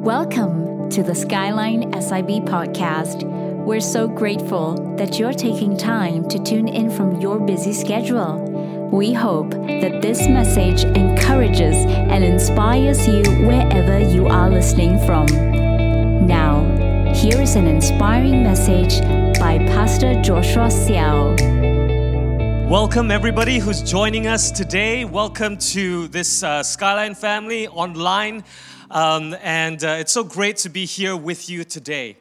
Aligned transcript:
Welcome 0.00 0.88
to 0.92 1.02
the 1.02 1.14
Skyline 1.14 1.92
SIB 1.92 2.46
podcast. 2.48 3.22
We're 3.66 3.82
so 3.82 4.08
grateful 4.08 4.96
that 4.96 5.18
you're 5.18 5.34
taking 5.34 5.76
time 5.76 6.26
to 6.30 6.38
tune 6.38 6.68
in 6.68 6.90
from 6.90 7.20
your 7.20 7.38
busy 7.38 7.74
schedule. 7.74 8.40
We 8.90 9.12
hope 9.12 9.50
that 9.50 10.00
this 10.00 10.26
message 10.26 10.84
encourages 10.96 11.76
and 11.84 12.24
inspires 12.24 13.06
you 13.06 13.20
wherever 13.46 14.00
you 14.00 14.26
are 14.26 14.48
listening 14.48 14.98
from. 15.04 15.26
Now, 16.26 16.64
here 17.12 17.38
is 17.38 17.54
an 17.56 17.66
inspiring 17.66 18.42
message 18.42 19.02
by 19.38 19.58
Pastor 19.66 20.14
Joshua 20.22 20.68
Xiao. 20.68 21.60
Welcome, 22.70 23.10
everybody 23.10 23.58
who's 23.58 23.82
joining 23.82 24.28
us 24.28 24.50
today. 24.50 25.04
Welcome 25.04 25.58
to 25.58 26.08
this 26.08 26.42
uh, 26.42 26.62
Skyline 26.62 27.14
family 27.14 27.68
online. 27.68 28.44
Um, 28.90 29.36
and 29.40 29.84
uh, 29.84 29.98
it's 30.00 30.10
so 30.10 30.24
great 30.24 30.56
to 30.58 30.68
be 30.68 30.84
here 30.84 31.16
with 31.16 31.48
you 31.48 31.62
today. 31.62 32.16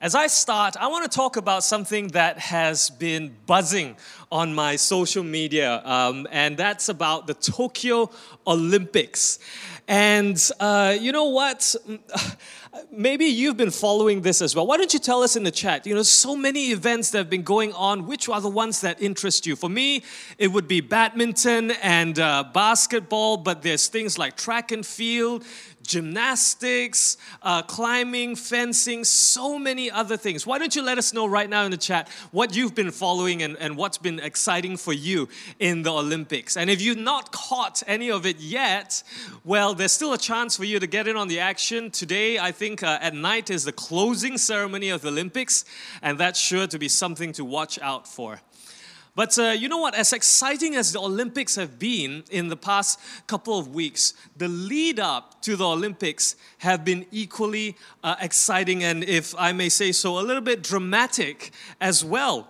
As 0.00 0.14
I 0.14 0.28
start, 0.28 0.76
I 0.76 0.86
want 0.86 1.10
to 1.10 1.16
talk 1.16 1.36
about 1.36 1.64
something 1.64 2.08
that 2.08 2.38
has 2.38 2.88
been 2.90 3.34
buzzing 3.46 3.96
on 4.30 4.54
my 4.54 4.76
social 4.76 5.24
media, 5.24 5.82
um, 5.84 6.28
and 6.30 6.56
that's 6.56 6.88
about 6.88 7.26
the 7.26 7.34
Tokyo 7.34 8.10
Olympics. 8.46 9.40
And 9.88 10.40
uh, 10.60 10.96
you 10.98 11.10
know 11.10 11.24
what? 11.24 11.74
Maybe 12.90 13.26
you've 13.26 13.56
been 13.56 13.70
following 13.70 14.22
this 14.22 14.42
as 14.42 14.56
well. 14.56 14.66
Why 14.66 14.76
don't 14.76 14.92
you 14.92 14.98
tell 14.98 15.22
us 15.22 15.36
in 15.36 15.44
the 15.44 15.50
chat? 15.50 15.86
You 15.86 15.94
know, 15.94 16.02
so 16.02 16.34
many 16.34 16.70
events 16.70 17.10
that 17.10 17.18
have 17.18 17.30
been 17.30 17.42
going 17.42 17.72
on. 17.72 18.06
Which 18.06 18.28
are 18.28 18.40
the 18.40 18.48
ones 18.48 18.80
that 18.80 19.00
interest 19.00 19.46
you? 19.46 19.54
For 19.54 19.68
me, 19.68 20.02
it 20.38 20.48
would 20.48 20.66
be 20.66 20.80
badminton 20.80 21.70
and 21.82 22.18
uh, 22.18 22.44
basketball, 22.52 23.36
but 23.36 23.62
there's 23.62 23.86
things 23.86 24.18
like 24.18 24.36
track 24.36 24.72
and 24.72 24.84
field, 24.84 25.44
gymnastics, 25.86 27.16
uh, 27.42 27.62
climbing, 27.62 28.36
fencing, 28.36 29.04
so 29.04 29.58
many 29.58 29.90
other 29.90 30.16
things. 30.16 30.46
Why 30.46 30.58
don't 30.58 30.74
you 30.74 30.82
let 30.82 30.98
us 30.98 31.12
know 31.12 31.26
right 31.26 31.48
now 31.48 31.64
in 31.64 31.70
the 31.70 31.76
chat 31.76 32.08
what 32.30 32.56
you've 32.56 32.74
been 32.74 32.90
following 32.90 33.42
and, 33.42 33.56
and 33.58 33.76
what's 33.76 33.98
been 33.98 34.18
exciting 34.18 34.76
for 34.76 34.92
you 34.92 35.28
in 35.58 35.82
the 35.82 35.92
Olympics? 35.92 36.56
And 36.56 36.70
if 36.70 36.80
you've 36.80 36.98
not 36.98 37.32
caught 37.32 37.82
any 37.86 38.10
of 38.10 38.26
it 38.26 38.40
yet, 38.40 39.02
well, 39.44 39.74
there's 39.74 39.92
still 39.92 40.12
a 40.12 40.18
chance 40.18 40.56
for 40.56 40.64
you 40.64 40.80
to 40.80 40.86
get 40.86 41.06
in 41.06 41.16
on 41.16 41.28
the 41.28 41.40
action. 41.40 41.90
Today, 41.90 42.38
I 42.38 42.52
think 42.52 42.82
uh, 42.82 42.98
at 43.00 43.14
night 43.14 43.50
is 43.50 43.64
the 43.64 43.72
closing 43.72 44.38
ceremony 44.38 44.90
of 44.90 45.02
the 45.02 45.08
Olympics, 45.08 45.64
and 46.02 46.18
that's 46.18 46.40
sure 46.40 46.66
to 46.66 46.78
be 46.78 46.88
something 46.88 47.32
to 47.32 47.44
watch 47.44 47.78
out 47.80 48.08
for. 48.08 48.40
But 49.16 49.38
uh, 49.38 49.50
you 49.50 49.68
know 49.68 49.78
what? 49.78 49.94
As 49.94 50.12
exciting 50.12 50.74
as 50.74 50.92
the 50.92 51.00
Olympics 51.00 51.54
have 51.54 51.78
been 51.78 52.24
in 52.30 52.48
the 52.48 52.56
past 52.56 52.98
couple 53.28 53.58
of 53.58 53.68
weeks, 53.68 54.14
the 54.36 54.48
lead 54.48 54.98
up 54.98 55.40
to 55.42 55.54
the 55.54 55.66
Olympics 55.66 56.34
have 56.58 56.84
been 56.84 57.06
equally 57.12 57.76
uh, 58.02 58.16
exciting 58.20 58.82
and, 58.82 59.04
if 59.04 59.34
I 59.38 59.52
may 59.52 59.68
say 59.68 59.92
so, 59.92 60.18
a 60.18 60.22
little 60.22 60.42
bit 60.42 60.62
dramatic 60.62 61.52
as 61.80 62.04
well. 62.04 62.48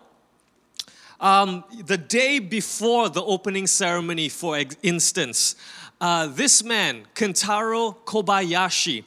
Um, 1.20 1.64
the 1.84 1.98
day 1.98 2.38
before 2.38 3.08
the 3.08 3.22
opening 3.22 3.66
ceremony, 3.66 4.28
for 4.30 4.58
instance, 4.82 5.56
uh, 6.00 6.26
this 6.26 6.64
man, 6.64 7.06
Kentaro 7.14 7.96
Kobayashi, 8.04 9.04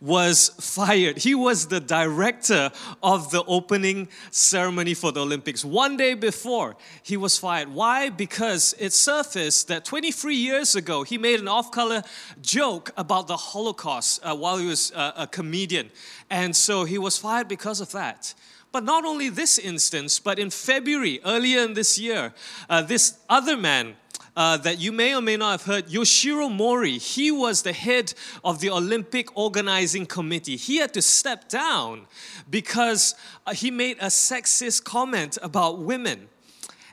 was 0.00 0.48
fired. 0.60 1.18
He 1.18 1.34
was 1.34 1.66
the 1.66 1.80
director 1.80 2.70
of 3.02 3.30
the 3.30 3.44
opening 3.44 4.08
ceremony 4.30 4.94
for 4.94 5.12
the 5.12 5.20
Olympics. 5.20 5.64
One 5.64 5.96
day 5.96 6.14
before, 6.14 6.76
he 7.02 7.16
was 7.16 7.36
fired. 7.38 7.68
Why? 7.68 8.08
Because 8.08 8.74
it 8.78 8.92
surfaced 8.92 9.68
that 9.68 9.84
23 9.84 10.34
years 10.34 10.74
ago, 10.74 11.02
he 11.02 11.18
made 11.18 11.40
an 11.40 11.48
off 11.48 11.70
color 11.70 12.02
joke 12.40 12.90
about 12.96 13.26
the 13.26 13.36
Holocaust 13.36 14.20
uh, 14.22 14.34
while 14.34 14.56
he 14.56 14.66
was 14.66 14.92
uh, 14.92 15.12
a 15.16 15.26
comedian. 15.26 15.90
And 16.30 16.56
so 16.56 16.84
he 16.84 16.98
was 16.98 17.18
fired 17.18 17.48
because 17.48 17.80
of 17.80 17.92
that. 17.92 18.34
But 18.72 18.84
not 18.84 19.04
only 19.04 19.28
this 19.28 19.58
instance, 19.58 20.20
but 20.20 20.38
in 20.38 20.50
February, 20.50 21.20
earlier 21.24 21.62
in 21.62 21.74
this 21.74 21.98
year, 21.98 22.32
uh, 22.68 22.82
this 22.82 23.18
other 23.28 23.56
man, 23.56 23.96
uh, 24.36 24.56
that 24.58 24.78
you 24.78 24.92
may 24.92 25.14
or 25.14 25.20
may 25.20 25.36
not 25.36 25.52
have 25.52 25.62
heard, 25.62 25.86
Yoshiro 25.88 26.50
Mori, 26.50 26.98
he 26.98 27.30
was 27.30 27.62
the 27.62 27.72
head 27.72 28.14
of 28.44 28.60
the 28.60 28.70
Olympic 28.70 29.36
Organizing 29.36 30.06
Committee. 30.06 30.56
He 30.56 30.76
had 30.76 30.94
to 30.94 31.02
step 31.02 31.48
down 31.48 32.06
because 32.48 33.14
uh, 33.46 33.52
he 33.52 33.70
made 33.70 33.98
a 33.98 34.06
sexist 34.06 34.84
comment 34.84 35.38
about 35.42 35.78
women. 35.78 36.28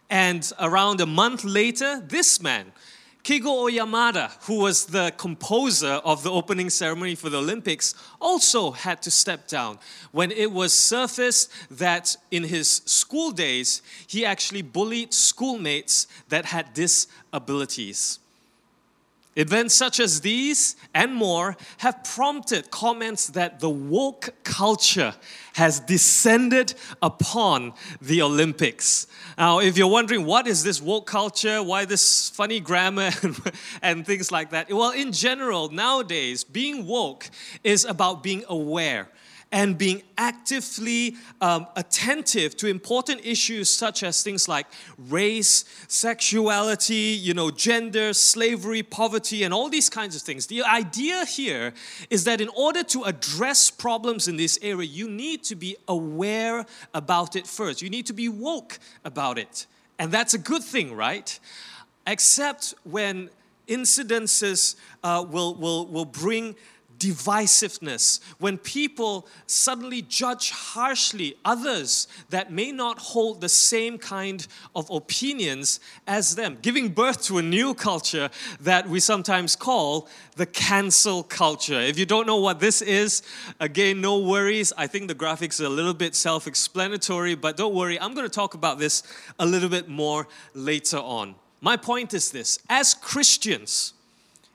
And 0.09 0.49
around 0.59 1.01
a 1.01 1.05
month 1.05 1.43
later, 1.43 2.01
this 2.01 2.41
man, 2.41 2.71
Keigo 3.23 3.69
Oyamada, 3.69 4.31
who 4.45 4.59
was 4.59 4.85
the 4.85 5.13
composer 5.17 5.99
of 6.05 6.23
the 6.23 6.31
opening 6.31 6.69
ceremony 6.69 7.15
for 7.15 7.29
the 7.29 7.39
Olympics, 7.39 7.93
also 8.21 8.71
had 8.71 9.01
to 9.01 9.11
step 9.11 9.47
down 9.47 9.79
when 10.11 10.31
it 10.31 10.51
was 10.51 10.73
surfaced 10.73 11.51
that 11.69 12.15
in 12.31 12.43
his 12.43 12.81
school 12.85 13.31
days, 13.31 13.81
he 14.07 14.25
actually 14.25 14.61
bullied 14.61 15.13
schoolmates 15.13 16.07
that 16.29 16.45
had 16.45 16.73
disabilities. 16.73 18.19
Events 19.37 19.75
such 19.75 19.99
as 19.99 20.21
these 20.21 20.75
and 20.95 21.13
more 21.13 21.55
have 21.77 22.03
prompted 22.03 22.71
comments 22.71 23.27
that 23.27 23.59
the 23.59 23.69
woke 23.69 24.33
culture 24.43 25.13
has 25.53 25.79
descended 25.79 26.73
upon 27.03 27.73
the 28.01 28.23
Olympics. 28.23 29.05
Now, 29.37 29.59
if 29.59 29.77
you're 29.77 29.87
wondering 29.87 30.25
what 30.25 30.47
is 30.47 30.63
this 30.63 30.81
woke 30.81 31.05
culture, 31.05 31.61
why 31.61 31.85
this 31.85 32.29
funny 32.31 32.59
grammar 32.59 33.11
and, 33.83 34.07
things 34.07 34.31
like 34.31 34.49
that, 34.49 34.73
well, 34.73 34.89
in 34.89 35.11
general, 35.11 35.69
nowadays, 35.69 36.43
being 36.43 36.87
woke 36.87 37.29
is 37.63 37.85
about 37.85 38.23
being 38.23 38.43
aware 38.49 39.07
and 39.51 39.77
being 39.77 40.03
actively 40.17 41.15
um, 41.39 41.67
attentive 41.75 42.57
to 42.57 42.67
important 42.67 43.25
issues 43.25 43.69
such 43.69 44.03
as 44.03 44.21
things 44.21 44.47
like 44.47 44.67
race, 44.97 45.63
sexuality, 45.87 47.17
you 47.19 47.33
know, 47.33 47.49
gender, 47.49 48.13
slavery, 48.13 48.83
poverty, 48.83 49.43
and 49.43 49.53
all 49.53 49.69
these 49.69 49.89
kinds 49.89 50.15
of 50.15 50.21
things. 50.21 50.47
The 50.47 50.63
idea 50.63 51.25
here 51.25 51.73
is 52.09 52.25
that 52.25 52.41
in 52.41 52.49
order 52.49 52.83
to 52.83 53.03
address 53.03 53.71
problems 53.71 54.27
in 54.27 54.35
this 54.35 54.59
area, 54.61 54.87
you 54.87 55.09
need 55.09 55.43
to 55.45 55.55
be 55.55 55.77
aware 55.87 56.65
about 56.93 57.35
it 57.35 57.47
first. 57.47 57.81
You 57.81 57.89
need 57.89 58.05
to 58.07 58.13
be 58.13 58.27
woke 58.27 58.79
about 59.05 59.37
it. 59.37 59.65
And 59.97 60.11
that's 60.11 60.33
a 60.33 60.37
good 60.39 60.63
thing, 60.63 60.93
right? 60.93 61.39
Except 62.05 62.73
when 62.83 63.29
incidences 63.67 64.75
uh, 65.03 65.25
will, 65.27 65.55
will, 65.55 65.85
will 65.87 66.05
bring 66.05 66.55
divisiveness, 66.99 68.19
when 68.39 68.57
people 68.57 69.27
suddenly 69.45 70.01
judge 70.01 70.51
harshly 70.51 71.35
others 71.45 72.07
that 72.29 72.51
may 72.51 72.71
not 72.71 72.99
hold 72.99 73.41
the 73.41 73.49
same 73.49 73.97
kind 73.97 74.47
of 74.75 74.89
opinions 74.89 75.79
as 76.07 76.35
them, 76.35 76.57
giving 76.61 76.89
birth 76.89 77.23
to 77.23 77.37
a 77.37 77.41
new 77.41 77.73
culture 77.73 78.29
that 78.59 78.87
we 78.87 78.99
sometimes 78.99 79.55
call 79.55 80.07
the 80.35 80.45
cancel 80.45 81.23
culture. 81.23 81.79
If 81.79 81.97
you 81.99 82.05
don't 82.05 82.27
know 82.27 82.37
what 82.37 82.59
this 82.59 82.81
is, 82.81 83.21
again, 83.59 84.01
no 84.01 84.19
worries. 84.19 84.73
I 84.77 84.87
think 84.87 85.07
the 85.07 85.15
graphics 85.15 85.61
are 85.61 85.65
a 85.65 85.69
little 85.69 85.93
bit 85.93 86.15
self 86.15 86.47
explanatory, 86.47 87.35
but 87.35 87.57
don't 87.57 87.73
worry, 87.73 87.99
I'm 87.99 88.13
going 88.13 88.25
to 88.27 88.33
talk 88.33 88.53
about 88.53 88.79
this 88.79 89.03
a 89.39 89.45
little 89.45 89.69
bit 89.69 89.87
more 89.87 90.27
later 90.53 90.97
on. 90.97 91.35
My 91.61 91.77
point 91.77 92.13
is 92.13 92.31
this 92.31 92.59
as 92.69 92.93
Christians, 92.93 93.93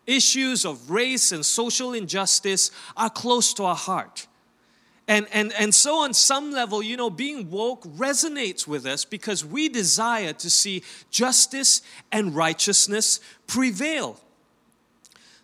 issues 0.07 0.65
of 0.65 0.91
race 0.91 1.33
and 1.33 1.45
social 1.45 1.93
injustice 1.93 2.71
are 2.97 3.11
close 3.11 3.55
to 3.55 3.65
our 3.65 3.77
heart. 3.77 4.27
And, 5.09 5.27
and, 5.33 5.53
and 5.59 5.75
so, 5.75 5.99
on 5.99 6.15
some 6.15 6.53
level, 6.53 6.83
you 6.83 6.97
know, 6.97 7.11
being 7.11 7.51
woke 7.51 7.85
resonates 7.85 8.67
with 8.67 8.87
us 8.87 9.05
because 9.05 9.45
we 9.45 9.69
desire 9.69 10.33
to 10.35 10.49
see 10.49 10.85
justice 11.11 11.83
and 12.13 12.35
righteousness 12.35 13.21
prevail. 13.47 14.19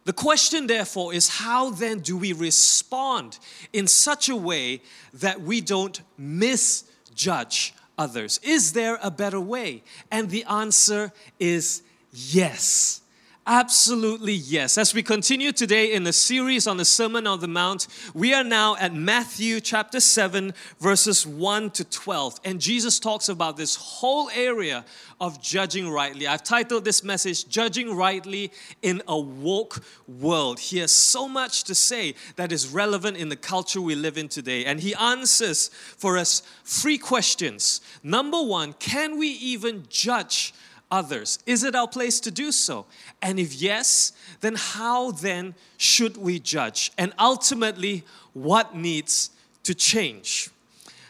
The 0.05 0.13
question, 0.13 0.69
therefore, 0.69 1.13
is 1.13 1.29
how 1.29 1.71
then 1.71 2.01
do 2.01 2.17
we 2.17 2.33
respond 2.33 3.39
in 3.73 3.87
such 3.87 4.29
a 4.29 4.37
way 4.37 4.81
that 5.13 5.43
we 5.43 5.61
don't 5.61 6.01
misjudge 6.17 7.75
others? 7.99 8.41
Is 8.43 8.73
there 8.73 8.99
a 9.03 9.11
better 9.11 9.41
way? 9.41 9.83
And 10.11 10.31
the 10.31 10.45
answer 10.45 11.13
is 11.39 11.83
yes. 12.11 13.03
Absolutely 13.51 14.35
yes. 14.35 14.77
As 14.77 14.93
we 14.93 15.03
continue 15.03 15.53
today 15.53 15.95
in 15.95 16.05
the 16.05 16.13
series 16.13 16.67
on 16.67 16.77
the 16.77 16.85
Sermon 16.85 17.27
on 17.27 17.41
the 17.41 17.49
Mount, 17.49 17.87
we 18.13 18.35
are 18.35 18.45
now 18.45 18.77
at 18.77 18.93
Matthew 18.93 19.59
chapter 19.63 20.01
7, 20.01 20.53
verses 20.81 21.27
1 21.27 21.71
to 21.71 21.85
12. 21.85 22.41
And 22.45 22.61
Jesus 22.61 23.01
talks 23.01 23.31
about 23.31 23.57
this 23.57 23.75
whole 23.75 24.29
area 24.35 24.85
of 25.19 25.41
judging 25.41 25.89
rightly. 25.89 26.27
I've 26.27 26.43
titled 26.43 26.85
this 26.85 27.03
message, 27.03 27.49
Judging 27.49 27.97
Rightly 27.97 28.53
in 28.83 29.01
a 29.09 29.19
Woke 29.19 29.83
World. 30.07 30.61
He 30.61 30.81
has 30.81 30.93
so 30.93 31.27
much 31.27 31.65
to 31.65 31.75
say 31.75 32.17
that 32.37 32.53
is 32.53 32.69
relevant 32.69 33.17
in 33.17 33.31
the 33.31 33.37
culture 33.37 33.81
we 33.81 33.95
live 33.95 34.19
in 34.19 34.29
today. 34.29 34.67
And 34.67 34.79
he 34.79 34.95
answers 34.97 35.69
for 35.97 36.19
us 36.19 36.43
three 36.65 36.99
questions. 36.99 37.81
Number 38.03 38.43
one, 38.43 38.75
can 38.75 39.19
we 39.19 39.29
even 39.29 39.85
judge? 39.89 40.53
Others? 40.91 41.39
Is 41.47 41.65
it 41.65 41.75
our 41.75 41.89
place 41.89 42.21
to 42.21 42.31
do 42.31 42.53
so? 42.53 42.87
And 43.23 43.39
if 43.39 43.55
yes, 43.55 44.13
then 44.41 44.55
how 44.57 45.11
then 45.11 45.55
should 45.77 46.17
we 46.17 46.39
judge? 46.39 46.93
And 46.99 47.13
ultimately, 47.19 48.05
what 48.33 48.75
needs 48.75 49.31
to 49.65 49.75
change? 49.75 50.51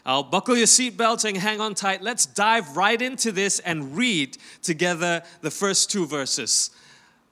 I'll 0.05 0.23
buckle 0.23 0.57
your 0.57 0.67
seatbelts 0.67 1.29
and 1.29 1.37
hang 1.37 1.61
on 1.61 1.75
tight. 1.75 2.03
Let's 2.03 2.25
dive 2.25 2.77
right 2.77 3.01
into 3.01 3.31
this 3.31 3.59
and 3.59 3.95
read 3.95 4.39
together 4.63 5.23
the 5.43 5.51
first 5.51 5.91
two 5.91 6.07
verses. 6.07 6.71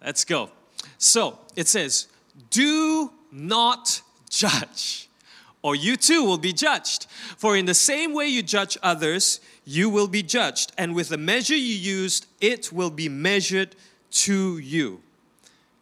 Let's 0.05 0.25
go. 0.25 0.51
So 0.99 1.39
it 1.57 1.69
says, 1.69 2.07
Do 2.51 3.13
not 3.33 4.03
judge, 4.29 5.09
or 5.63 5.75
you 5.75 5.97
too 5.97 6.23
will 6.23 6.39
be 6.39 6.53
judged. 6.53 7.07
For 7.39 7.57
in 7.57 7.65
the 7.65 7.75
same 7.75 8.13
way 8.13 8.27
you 8.27 8.43
judge 8.43 8.77
others, 8.83 9.41
you 9.67 9.91
will 9.91 10.09
be 10.09 10.23
judged. 10.23 10.73
And 10.79 10.95
with 10.95 11.11
the 11.11 11.19
measure 11.19 11.57
you 11.57 11.75
used, 11.75 12.27
it 12.41 12.73
will 12.73 12.91
be 12.91 13.11
measured 13.11 13.77
to 14.13 14.57
you. 14.59 15.03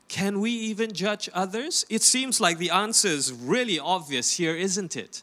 Can 0.08 0.40
we 0.40 0.50
even 0.50 0.92
judge 0.92 1.28
others? 1.34 1.84
It 1.88 2.02
seems 2.02 2.40
like 2.40 2.58
the 2.58 2.70
answer 2.70 3.08
is 3.08 3.32
really 3.32 3.78
obvious 3.78 4.36
here, 4.36 4.56
isn't 4.56 4.96
it? 4.96 5.22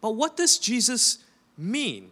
But 0.00 0.12
what 0.16 0.36
does 0.36 0.58
Jesus 0.58 1.18
mean 1.56 2.10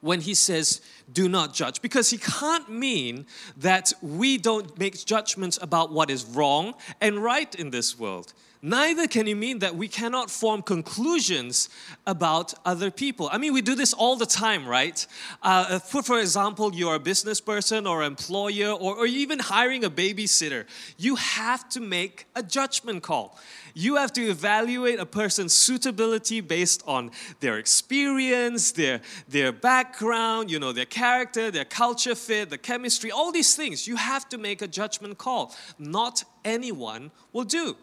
when 0.00 0.20
he 0.20 0.34
says, 0.34 0.82
do 1.10 1.28
not 1.28 1.54
judge? 1.54 1.80
Because 1.80 2.10
he 2.10 2.18
can't 2.18 2.68
mean 2.68 3.26
that 3.56 3.92
we 4.02 4.36
don't 4.36 4.78
make 4.78 5.04
judgments 5.04 5.58
about 5.62 5.90
what 5.90 6.10
is 6.10 6.24
wrong 6.24 6.74
and 7.00 7.22
right 7.22 7.54
in 7.54 7.70
this 7.70 7.98
world. 7.98 8.32
Neither 8.62 9.06
can 9.06 9.26
he 9.26 9.34
mean 9.34 9.58
that 9.60 9.76
we 9.76 9.88
cannot 9.88 10.30
form 10.30 10.62
conclusions 10.62 11.68
about 12.06 12.54
other 12.64 12.90
people. 12.90 13.28
I 13.30 13.38
mean, 13.38 13.52
we 13.52 13.62
do 13.62 13.74
this 13.74 13.92
all 13.92 14.16
the 14.16 14.26
time, 14.26 14.66
right? 14.66 15.06
Uh, 15.42 15.78
for 15.78 16.18
example, 16.18 16.74
you're 16.74 16.94
a 16.94 17.00
business 17.00 17.40
person 17.40 17.86
or 17.86 18.02
employer 18.02 18.70
or, 18.70 18.96
or 18.96 19.06
even 19.06 19.38
hiring 19.38 19.84
a 19.84 19.90
babysitter. 19.90 20.64
You 20.96 21.16
have 21.16 21.68
to 21.70 21.80
make 21.80 22.26
a 22.34 22.42
judgment 22.42 23.02
call. 23.02 23.38
You 23.74 23.96
have 23.96 24.12
to 24.14 24.22
evaluate 24.22 24.98
a 24.98 25.06
person's 25.06 25.52
suitability 25.52 26.40
based 26.40 26.82
on 26.86 27.10
their 27.40 27.58
experience, 27.58 28.72
their, 28.72 29.02
their 29.28 29.52
background, 29.52 30.50
you 30.50 30.58
know, 30.58 30.72
their 30.72 30.86
character, 30.86 31.50
their 31.50 31.66
culture 31.66 32.14
fit, 32.14 32.48
the 32.48 32.58
chemistry, 32.58 33.10
all 33.10 33.32
these 33.32 33.54
things. 33.54 33.86
You 33.86 33.96
have 33.96 34.28
to 34.30 34.38
make 34.38 34.62
a 34.62 34.66
judgment 34.66 35.18
call. 35.18 35.54
Not 35.78 36.24
anyone 36.42 37.10
will 37.32 37.44
do. 37.44 37.76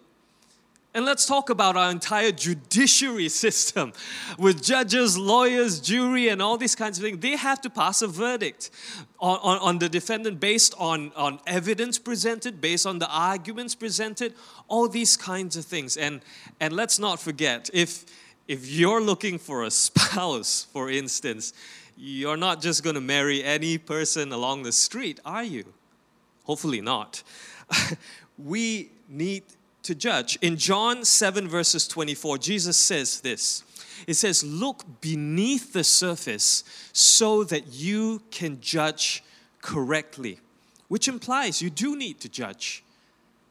And 0.96 1.06
let's 1.06 1.26
talk 1.26 1.50
about 1.50 1.76
our 1.76 1.90
entire 1.90 2.32
judiciary 2.32 3.30
system 3.30 3.94
with 4.38 4.62
judges, 4.64 5.18
lawyers, 5.18 5.80
jury, 5.80 6.30
and 6.30 6.40
all 6.40 6.56
these 6.56 6.76
kinds 6.76 7.00
of 7.00 7.04
things. 7.04 7.18
They 7.18 7.36
have 7.36 7.62
to 7.62 7.70
pass 7.70 8.04
a 8.04 8.08
verdict 8.08 8.70
on, 9.20 9.40
on, 9.42 9.58
on, 9.60 9.80
the 9.80 9.90
defendant 9.90 10.40
based 10.40 10.76
on, 10.78 11.12
on 11.16 11.40
evidence 11.48 11.98
presented, 11.98 12.62
based 12.62 12.86
on 12.86 13.00
the 13.00 13.10
arguments 13.10 13.74
presented, 13.74 14.36
all 14.68 14.88
these 14.88 15.18
kinds 15.18 15.58
of 15.58 15.66
things. 15.66 15.98
And, 15.98 16.22
and 16.60 16.74
let's 16.74 17.00
not 17.00 17.20
forget 17.20 17.72
if, 17.74 18.06
if 18.48 18.70
you're 18.70 19.02
looking 19.02 19.40
for 19.40 19.64
a 19.64 19.72
spouse, 19.72 20.68
for 20.72 20.92
instance, 20.92 21.54
you're 21.98 22.38
not 22.38 22.62
just 22.62 22.84
going 22.84 22.96
to 22.96 23.02
marry 23.02 23.44
any 23.44 23.80
person 23.80 24.32
along 24.32 24.62
the 24.62 24.72
street, 24.72 25.20
are 25.26 25.44
you? 25.44 25.66
Hopefully 26.44 26.82
not. 26.82 27.24
we 28.38 28.92
need 29.10 29.44
to 29.84 29.94
judge. 29.94 30.38
In 30.42 30.58
John 30.58 31.06
7, 31.06 31.48
verses 31.48 31.88
24, 31.88 32.38
Jesus 32.40 32.78
says 32.78 33.22
this 33.22 33.64
It 34.08 34.16
says, 34.16 34.44
Look 34.44 35.02
beneath 35.02 35.74
the 35.74 35.84
surface 35.84 36.64
so 36.94 37.44
that 37.46 37.68
you 37.68 38.22
can 38.32 38.60
judge 38.62 39.24
correctly, 39.62 40.40
which 40.88 41.08
implies 41.08 41.62
you 41.62 41.70
do 41.70 41.96
need 41.96 42.20
to 42.22 42.30
judge, 42.30 42.84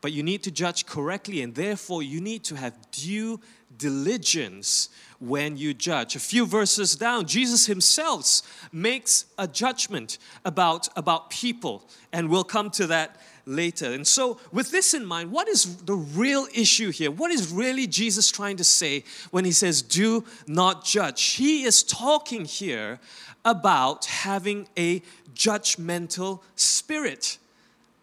but 0.01 0.13
you 0.13 0.23
need 0.23 0.43
to 0.43 0.51
judge 0.51 0.87
correctly, 0.87 1.43
and 1.43 1.55
therefore 1.55 2.03
you 2.03 2.21
need 2.21 2.45
to 2.45 2.57
have 2.57 2.75
due 2.91 3.41
diligence 3.79 4.89
when 5.19 5.57
you 5.57 5.73
judge. 5.73 6.17
A 6.17 6.21
few 6.21 6.47
verses 6.47 6.97
down, 6.97 7.27
Jesus 7.27 7.67
himself 7.67 8.43
makes 8.73 9.27
a 9.39 9.47
judgment 9.47 10.19
about, 10.45 10.89
about 10.97 11.31
people, 11.31 11.89
and 12.13 12.29
we'll 12.29 12.45
come 12.45 12.71
to 12.71 12.87
that 12.89 13.21
later. 13.47 13.93
And 13.93 14.07
so, 14.07 14.39
with 14.53 14.71
this 14.71 14.95
in 14.95 15.05
mind, 15.05 15.31
what 15.31 15.49
is 15.49 15.77
the 15.85 15.95
real 15.95 16.47
issue 16.55 16.91
here? 16.91 17.11
What 17.11 17.31
is 17.31 17.53
really 17.53 17.87
Jesus 17.87 18.31
trying 18.31 18.57
to 18.57 18.65
say 18.65 19.05
when 19.31 19.45
he 19.45 19.53
says, 19.53 19.83
Do 19.83 20.25
not 20.47 20.85
judge? 20.85 21.23
He 21.23 21.65
is 21.65 21.83
talking 21.83 22.45
here 22.45 22.99
about 23.45 24.07
having 24.07 24.69
a 24.77 25.03
judgmental 25.35 26.43
spirit. 26.57 27.39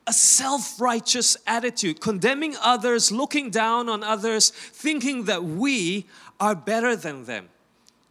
A 0.09 0.13
self 0.13 0.81
righteous 0.81 1.37
attitude, 1.45 2.01
condemning 2.01 2.55
others, 2.63 3.11
looking 3.11 3.51
down 3.51 3.87
on 3.87 4.03
others, 4.03 4.49
thinking 4.49 5.25
that 5.25 5.43
we 5.43 6.07
are 6.39 6.55
better 6.55 6.95
than 6.95 7.25
them. 7.25 7.47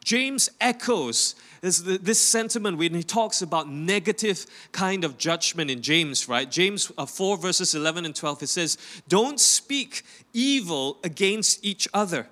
James 0.04 0.48
echoes 0.60 1.34
this, 1.60 1.80
this 1.80 2.20
sentiment 2.20 2.78
when 2.78 2.94
he 2.94 3.02
talks 3.02 3.42
about 3.42 3.68
negative 3.68 4.46
kind 4.70 5.02
of 5.02 5.18
judgment 5.18 5.72
in 5.72 5.82
James, 5.82 6.28
right? 6.28 6.48
James 6.48 6.92
uh, 6.96 7.04
4, 7.04 7.36
verses 7.36 7.74
11 7.74 8.04
and 8.04 8.14
12, 8.14 8.44
it 8.44 8.46
says, 8.46 8.78
Don't 9.08 9.40
speak 9.40 10.04
evil 10.32 10.98
against 11.02 11.64
each 11.64 11.88
other. 11.92 12.28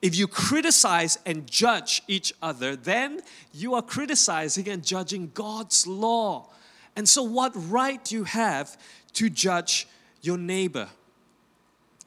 If 0.00 0.16
you 0.16 0.28
criticize 0.28 1.18
and 1.26 1.46
judge 1.46 2.02
each 2.08 2.32
other, 2.40 2.74
then 2.74 3.20
you 3.52 3.74
are 3.74 3.82
criticizing 3.82 4.66
and 4.70 4.82
judging 4.82 5.30
God's 5.34 5.86
law. 5.86 6.48
And 6.96 7.08
so, 7.08 7.22
what 7.22 7.52
right 7.54 8.02
do 8.04 8.14
you 8.14 8.24
have 8.24 8.76
to 9.14 9.30
judge 9.30 9.86
your 10.22 10.38
neighbor? 10.38 10.88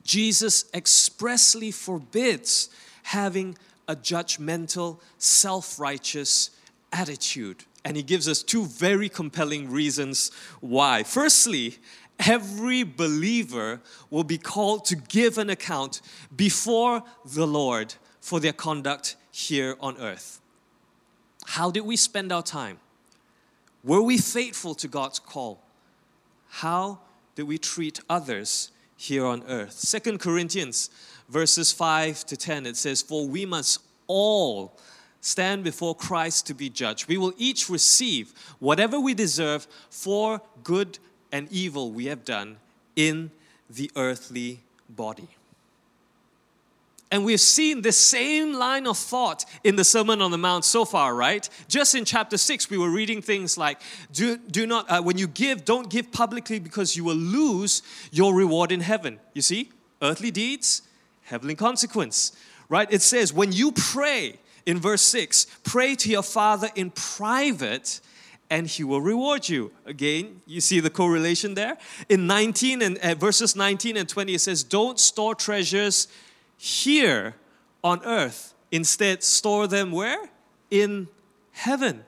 Jesus 0.03 0.65
expressly 0.73 1.71
forbids 1.71 2.69
having 3.03 3.57
a 3.87 3.95
judgmental, 3.95 4.99
self 5.17 5.79
righteous 5.79 6.51
attitude. 6.91 7.63
And 7.85 7.97
he 7.97 8.03
gives 8.03 8.29
us 8.29 8.43
two 8.43 8.65
very 8.65 9.09
compelling 9.09 9.69
reasons 9.69 10.31
why. 10.61 11.03
Firstly, 11.03 11.79
every 12.19 12.83
believer 12.83 13.81
will 14.09 14.23
be 14.23 14.37
called 14.37 14.85
to 14.85 14.95
give 14.95 15.37
an 15.37 15.49
account 15.49 16.01
before 16.33 17.03
the 17.25 17.45
Lord 17.45 17.95
for 18.21 18.39
their 18.39 18.53
conduct 18.53 19.17
here 19.31 19.75
on 19.81 19.97
earth. 19.97 20.39
How 21.45 21.71
did 21.71 21.81
we 21.81 21.97
spend 21.97 22.31
our 22.31 22.43
time? 22.43 22.79
Were 23.83 24.01
we 24.01 24.17
faithful 24.17 24.75
to 24.75 24.87
God's 24.87 25.19
call? 25.19 25.61
How 26.57 26.99
did 27.33 27.47
we 27.47 27.57
treat 27.57 27.99
others 28.07 28.69
here 28.95 29.25
on 29.25 29.43
earth? 29.47 29.71
Second 29.71 30.19
Corinthians 30.19 30.91
verses 31.27 31.71
5 31.71 32.25
to 32.27 32.37
10 32.37 32.67
it 32.67 32.77
says 32.77 33.01
for 33.01 33.27
we 33.27 33.43
must 33.43 33.79
all 34.05 34.77
stand 35.19 35.63
before 35.63 35.95
Christ 35.95 36.45
to 36.47 36.53
be 36.53 36.69
judged. 36.69 37.07
We 37.07 37.17
will 37.17 37.33
each 37.37 37.69
receive 37.69 38.33
whatever 38.59 38.99
we 38.99 39.15
deserve 39.15 39.65
for 39.89 40.41
good 40.63 40.99
and 41.31 41.51
evil 41.51 41.91
we 41.91 42.05
have 42.05 42.23
done 42.23 42.57
in 42.95 43.31
the 43.67 43.89
earthly 43.95 44.59
body. 44.87 45.29
And 47.13 47.23
we've 47.23 47.39
seen 47.39 47.83
the 47.83 47.91
same 47.91 48.53
line 48.53 48.87
of 48.87 48.97
thought 48.97 49.45
in 49.63 49.75
the 49.75 49.83
Sermon 49.83 50.19
on 50.19 50.31
the 50.31 50.37
Mount 50.39 50.65
so 50.65 50.83
far, 50.83 51.13
right? 51.13 51.47
Just 51.67 51.93
in 51.93 52.05
chapter 52.05 52.39
6, 52.39 52.71
we 52.71 52.77
were 52.79 52.89
reading 52.89 53.21
things 53.21 53.55
like 53.55 53.79
do, 54.11 54.35
do 54.37 54.65
not, 54.65 54.89
uh, 54.89 54.99
when 54.99 55.19
you 55.19 55.27
give, 55.27 55.63
don't 55.63 55.91
give 55.91 56.11
publicly 56.11 56.57
because 56.57 56.97
you 56.97 57.03
will 57.03 57.13
lose 57.13 57.83
your 58.11 58.33
reward 58.33 58.71
in 58.71 58.79
heaven. 58.79 59.19
You 59.35 59.43
see, 59.43 59.69
earthly 60.01 60.31
deeds, 60.31 60.81
heavenly 61.21 61.53
consequence, 61.53 62.31
right? 62.67 62.91
It 62.91 63.03
says, 63.03 63.31
when 63.31 63.51
you 63.51 63.73
pray, 63.73 64.39
in 64.65 64.79
verse 64.79 65.03
6 65.03 65.45
pray 65.63 65.93
to 65.93 66.09
your 66.09 66.23
Father 66.23 66.69
in 66.73 66.89
private 66.89 68.01
and 68.49 68.65
he 68.65 68.83
will 68.83 69.01
reward 69.01 69.47
you. 69.47 69.71
Again, 69.85 70.41
you 70.47 70.61
see 70.61 70.79
the 70.79 70.89
correlation 70.89 71.53
there? 71.53 71.77
In 72.09 72.25
19 72.25 72.81
and 72.81 72.97
uh, 72.97 73.13
verses 73.13 73.55
19 73.55 73.97
and 73.97 74.09
20 74.09 74.33
it 74.33 74.39
says 74.39 74.63
don't 74.63 74.99
store 74.99 75.35
treasures 75.35 76.07
here 76.57 77.35
on 77.83 78.03
earth. 78.05 78.53
Instead, 78.71 79.23
store 79.23 79.67
them 79.67 79.91
where? 79.91 80.29
In 80.71 81.07
heaven. 81.51 82.05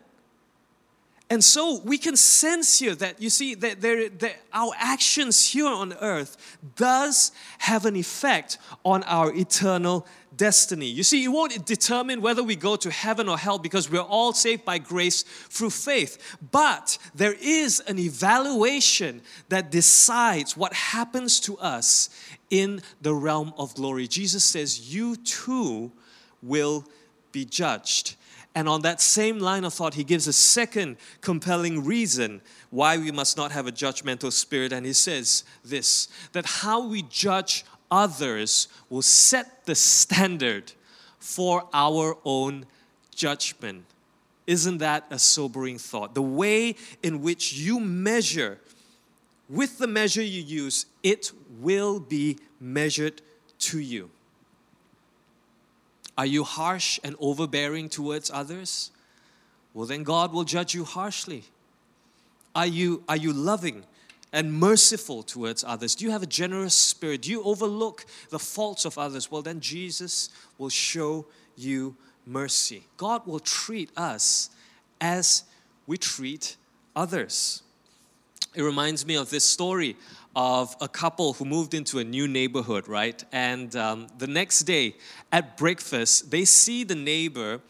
And 1.29 1.44
so 1.44 1.82
we 1.84 1.98
can 1.98 2.15
sense 2.15 2.79
here 2.79 2.94
that 2.96 3.20
you 3.20 3.32
see 3.32 3.55
that, 3.55 3.82
there, 3.82 4.10
that 4.10 4.36
our 4.53 4.74
actions 4.77 5.50
here 5.50 5.65
on 5.67 5.94
earth 5.94 6.58
does 6.75 7.32
have 7.60 7.86
an 7.86 7.96
effect 7.96 8.60
on 8.84 9.01
our 9.03 9.34
eternal 9.34 10.05
destiny. 10.38 10.86
You 10.86 11.01
see, 11.03 11.24
it 11.24 11.29
won't 11.29 11.65
determine 11.65 12.22
whether 12.22 12.44
we 12.44 12.55
go 12.55 12.75
to 12.75 12.91
heaven 12.91 13.27
or 13.27 13.38
hell 13.38 13.58
because 13.58 13.89
we're 13.89 14.01
all 14.01 14.34
saved 14.34 14.65
by 14.65 14.77
grace 14.77 15.24
through 15.24 15.72
faith. 15.72 16.38
But 16.51 16.98
there 17.15 17.36
is 17.41 17.79
an 17.88 17.98
evaluation 17.98 19.22
that 19.50 19.72
decides 19.72 20.55
what 20.55 20.74
happens 20.74 21.39
to 21.41 21.58
us 21.58 22.10
in 22.50 22.82
the 23.01 23.15
realm 23.15 23.53
of 23.58 23.74
glory. 23.74 24.08
Jesus 24.08 24.44
says, 24.44 24.94
You 24.94 25.15
too 25.15 25.91
will 26.44 26.86
be 27.32 27.46
judged. 27.46 28.15
And 28.55 28.69
on 28.69 28.81
that 28.83 29.01
same 29.01 29.39
line 29.39 29.65
of 29.65 29.74
thought, 29.74 29.95
he 29.95 30.05
gives 30.05 30.27
a 30.27 30.33
second 30.33 30.95
compelling 31.19 31.83
reason 31.83 32.41
why 32.69 32.97
we 32.97 33.12
must 33.12 33.35
not 33.35 33.51
have 33.51 33.67
a 33.67 33.71
judgmental 33.71 34.31
spirit. 34.31 34.71
And 34.71 34.85
he 34.85 34.93
says 34.93 35.43
this 35.63 36.07
that 36.31 36.45
how 36.45 36.88
we 36.88 37.01
judge 37.03 37.65
others 37.91 38.69
will 38.89 39.01
set 39.01 39.65
the 39.65 39.75
standard 39.75 40.71
for 41.19 41.67
our 41.74 42.17
own 42.24 42.65
judgment. 43.13 43.83
Isn't 44.47 44.77
that 44.77 45.05
a 45.09 45.19
sobering 45.19 45.77
thought? 45.77 46.13
The 46.13 46.21
way 46.21 46.75
in 47.03 47.21
which 47.21 47.53
you 47.53 47.79
measure, 47.79 48.59
with 49.50 49.79
the 49.79 49.88
measure 49.88 50.21
you 50.21 50.41
use, 50.41 50.85
it 51.03 51.31
will 51.59 52.00
be 52.00 52.38
measured 52.59 53.21
to 53.59 53.79
you. 53.79 54.12
Are 56.17 56.25
you 56.25 56.43
harsh 56.43 57.00
and 57.03 57.15
overbearing 57.19 57.89
towards 57.89 58.31
others? 58.31 58.91
Well, 59.74 59.86
then 59.86 60.03
God 60.03 60.31
will 60.31 60.45
judge 60.45 60.74
you 60.74 60.86
harshly. 60.86 61.43
Are 62.55 62.65
you, 62.65 63.03
are 63.10 63.17
you 63.17 63.34
loving 63.34 63.84
and 64.31 64.53
merciful 64.53 65.24
towards 65.24 65.63
others? 65.63 65.95
Do 65.95 66.05
you 66.05 66.12
have 66.12 66.24
a 66.24 66.27
generous 66.27 66.74
spirit? 66.74 67.24
Do 67.24 67.31
you 67.31 67.43
overlook 67.43 68.05
the 68.29 68.39
faults 68.39 68.86
of 68.86 68.98
others? 68.98 69.29
Well, 69.29 69.41
then 69.41 69.60
Jesus 69.60 70.29
will 70.57 70.69
show 70.69 71.25
you 71.57 71.98
mercy. 72.25 72.84
God 72.95 73.27
will 73.27 73.39
treat 73.39 73.91
us 73.98 74.50
as 75.01 75.43
we 75.86 75.98
treat 75.98 76.55
others. 76.95 77.62
It 78.55 78.63
reminds 78.63 79.05
me 79.05 79.15
of 79.15 79.29
this 79.29 79.43
story 79.43 79.97
of 80.35 80.75
a 80.81 80.88
couple 80.88 81.33
who 81.33 81.45
moved 81.45 81.74
into 81.74 82.00
a 82.00 82.03
new 82.03 82.27
neighborhood, 82.27 82.88
right? 82.88 83.24
And 83.31 83.75
um, 83.75 84.07
the 84.17 84.27
next 84.27 84.62
day 84.62 84.95
at 85.31 85.57
breakfast, 85.57 86.31
they 86.31 86.45
see 86.45 86.83
the 86.83 86.95
neighbor 86.95 87.62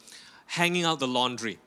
hanging 0.46 0.84
out 0.84 1.00
the 1.00 1.08
laundry. 1.08 1.60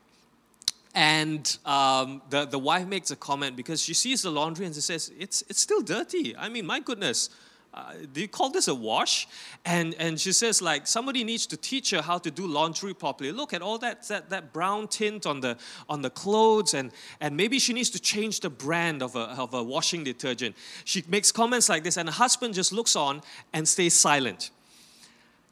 And 0.95 1.59
um, 1.67 2.23
the, 2.31 2.45
the 2.45 2.59
wife 2.59 2.87
makes 2.87 3.11
a 3.11 3.17
comment 3.17 3.57
because 3.57 3.83
she 3.83 3.95
sees 3.95 4.23
the 4.23 4.31
laundry 4.31 4.67
and 4.67 4.75
she 4.75 4.81
says, 4.81 5.13
It's, 5.19 5.43
it's 5.49 5.61
still 5.61 5.83
dirty. 5.83 6.37
I 6.37 6.49
mean, 6.49 6.67
my 6.67 6.81
goodness, 6.81 7.31
uh, 7.79 7.93
do 8.13 8.21
you 8.21 8.29
call 8.29 8.51
this 8.51 8.67
a 8.67 8.75
wash? 8.75 9.29
And, 9.65 9.95
and 9.99 10.19
she 10.21 10.33
says, 10.33 10.61
like, 10.61 10.87
somebody 10.87 11.23
needs 11.23 11.47
to 11.47 11.57
teach 11.57 11.91
her 11.91 12.03
how 12.03 12.19
to 12.19 12.31
do 12.31 12.47
laundry 12.47 12.93
properly. 12.93 13.31
Look 13.31 13.55
at 13.55 13.63
all 13.63 13.79
that, 13.79 14.09
that, 14.09 14.31
that 14.31 14.53
brown 14.53 14.89
tint 14.89 15.27
on 15.27 15.41
the, 15.41 15.57
on 15.89 16.03
the 16.03 16.11
clothes, 16.11 16.75
and, 16.75 16.91
and 17.21 17.37
maybe 17.37 17.59
she 17.61 17.73
needs 17.73 17.91
to 17.91 18.01
change 18.01 18.41
the 18.41 18.51
brand 18.51 19.01
of 19.03 19.15
a, 19.15 19.21
of 19.21 19.55
a 19.55 19.63
washing 19.63 20.03
detergent. 20.03 20.57
She 20.85 21.05
makes 21.07 21.31
comments 21.31 21.69
like 21.69 21.85
this, 21.85 21.97
and 21.97 22.09
the 22.09 22.13
husband 22.13 22.55
just 22.55 22.73
looks 22.73 22.97
on 22.97 23.23
and 23.53 23.69
stays 23.69 23.95
silent. 23.95 24.51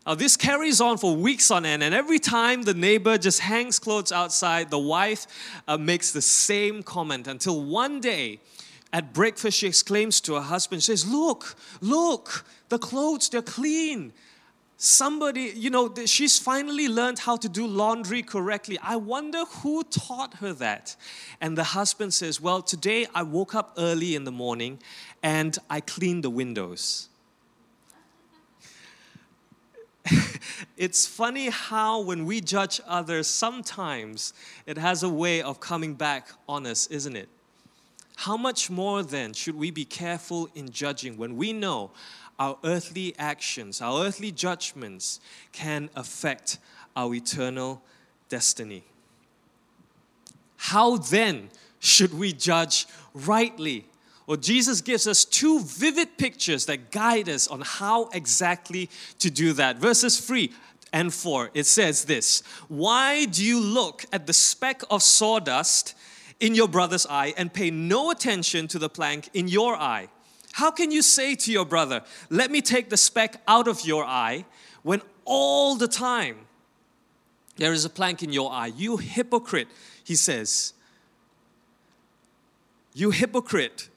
Now, 0.04 0.14
this 0.14 0.36
carries 0.36 0.80
on 0.80 0.98
for 0.98 1.16
weeks 1.16 1.50
on 1.50 1.64
end, 1.64 1.82
and 1.82 1.94
every 1.94 2.18
time 2.18 2.62
the 2.62 2.74
neighbor 2.74 3.18
just 3.18 3.40
hangs 3.40 3.78
clothes 3.78 4.12
outside, 4.12 4.70
the 4.70 4.78
wife 4.78 5.26
uh, 5.68 5.76
makes 5.76 6.12
the 6.12 6.22
same 6.22 6.82
comment 6.82 7.26
until 7.28 7.62
one 7.62 8.00
day, 8.00 8.40
at 8.96 9.12
breakfast, 9.12 9.58
she 9.58 9.66
exclaims 9.66 10.22
to 10.22 10.36
her 10.36 10.40
husband, 10.40 10.82
she 10.82 10.86
says, 10.86 11.06
Look, 11.06 11.54
look, 11.82 12.46
the 12.70 12.78
clothes, 12.78 13.28
they're 13.28 13.42
clean. 13.42 14.14
Somebody, 14.78 15.52
you 15.54 15.68
know, 15.68 15.94
she's 16.06 16.38
finally 16.38 16.88
learned 16.88 17.18
how 17.18 17.36
to 17.36 17.46
do 17.46 17.66
laundry 17.66 18.22
correctly. 18.22 18.78
I 18.82 18.96
wonder 18.96 19.44
who 19.60 19.84
taught 19.84 20.36
her 20.36 20.54
that. 20.54 20.96
And 21.42 21.58
the 21.58 21.64
husband 21.64 22.14
says, 22.14 22.40
Well, 22.40 22.62
today 22.62 23.06
I 23.14 23.22
woke 23.22 23.54
up 23.54 23.74
early 23.76 24.14
in 24.14 24.24
the 24.24 24.32
morning 24.32 24.78
and 25.22 25.58
I 25.68 25.80
cleaned 25.80 26.24
the 26.24 26.30
windows. 26.30 27.10
it's 30.78 31.06
funny 31.06 31.50
how 31.50 32.00
when 32.00 32.24
we 32.24 32.40
judge 32.40 32.80
others, 32.86 33.26
sometimes 33.26 34.32
it 34.64 34.78
has 34.78 35.02
a 35.02 35.08
way 35.10 35.42
of 35.42 35.60
coming 35.60 35.92
back 35.92 36.30
on 36.48 36.64
us, 36.64 36.86
isn't 36.86 37.14
it? 37.14 37.28
How 38.16 38.36
much 38.36 38.70
more 38.70 39.02
then 39.02 39.34
should 39.34 39.56
we 39.56 39.70
be 39.70 39.84
careful 39.84 40.48
in 40.54 40.70
judging 40.70 41.16
when 41.16 41.36
we 41.36 41.52
know 41.52 41.90
our 42.38 42.58
earthly 42.64 43.14
actions, 43.18 43.80
our 43.80 44.04
earthly 44.04 44.32
judgments 44.32 45.20
can 45.52 45.90
affect 45.94 46.58
our 46.96 47.14
eternal 47.14 47.82
destiny? 48.28 48.84
How 50.56 50.96
then 50.96 51.50
should 51.78 52.18
we 52.18 52.32
judge 52.32 52.86
rightly? 53.12 53.86
Well, 54.26 54.38
Jesus 54.38 54.80
gives 54.80 55.06
us 55.06 55.24
two 55.24 55.60
vivid 55.60 56.16
pictures 56.16 56.66
that 56.66 56.90
guide 56.90 57.28
us 57.28 57.46
on 57.46 57.60
how 57.60 58.08
exactly 58.08 58.88
to 59.18 59.30
do 59.30 59.52
that. 59.52 59.76
Verses 59.76 60.18
3 60.18 60.50
and 60.92 61.12
4, 61.12 61.50
it 61.52 61.66
says 61.66 62.06
this 62.06 62.42
Why 62.68 63.26
do 63.26 63.44
you 63.44 63.60
look 63.60 64.06
at 64.10 64.26
the 64.26 64.32
speck 64.32 64.82
of 64.90 65.02
sawdust 65.02 65.94
in 66.40 66.54
your 66.54 66.68
brother's 66.68 67.06
eye 67.06 67.34
and 67.36 67.52
pay 67.52 67.70
no 67.70 68.10
attention 68.10 68.68
to 68.68 68.78
the 68.78 68.88
plank 68.88 69.30
in 69.34 69.48
your 69.48 69.76
eye? 69.76 70.08
How 70.52 70.70
can 70.70 70.90
you 70.90 71.02
say 71.02 71.34
to 71.34 71.52
your 71.52 71.66
brother, 71.66 72.02
Let 72.30 72.50
me 72.50 72.62
take 72.62 72.88
the 72.88 72.96
speck 72.96 73.42
out 73.46 73.68
of 73.68 73.84
your 73.84 74.04
eye, 74.04 74.46
when 74.82 75.02
all 75.24 75.76
the 75.76 75.88
time 75.88 76.36
there 77.56 77.72
is 77.72 77.84
a 77.84 77.90
plank 77.90 78.22
in 78.22 78.32
your 78.32 78.50
eye? 78.50 78.68
You 78.68 78.96
hypocrite, 78.96 79.68
he 80.04 80.14
says. 80.14 80.72
You 82.94 83.10
hypocrite. 83.10 83.90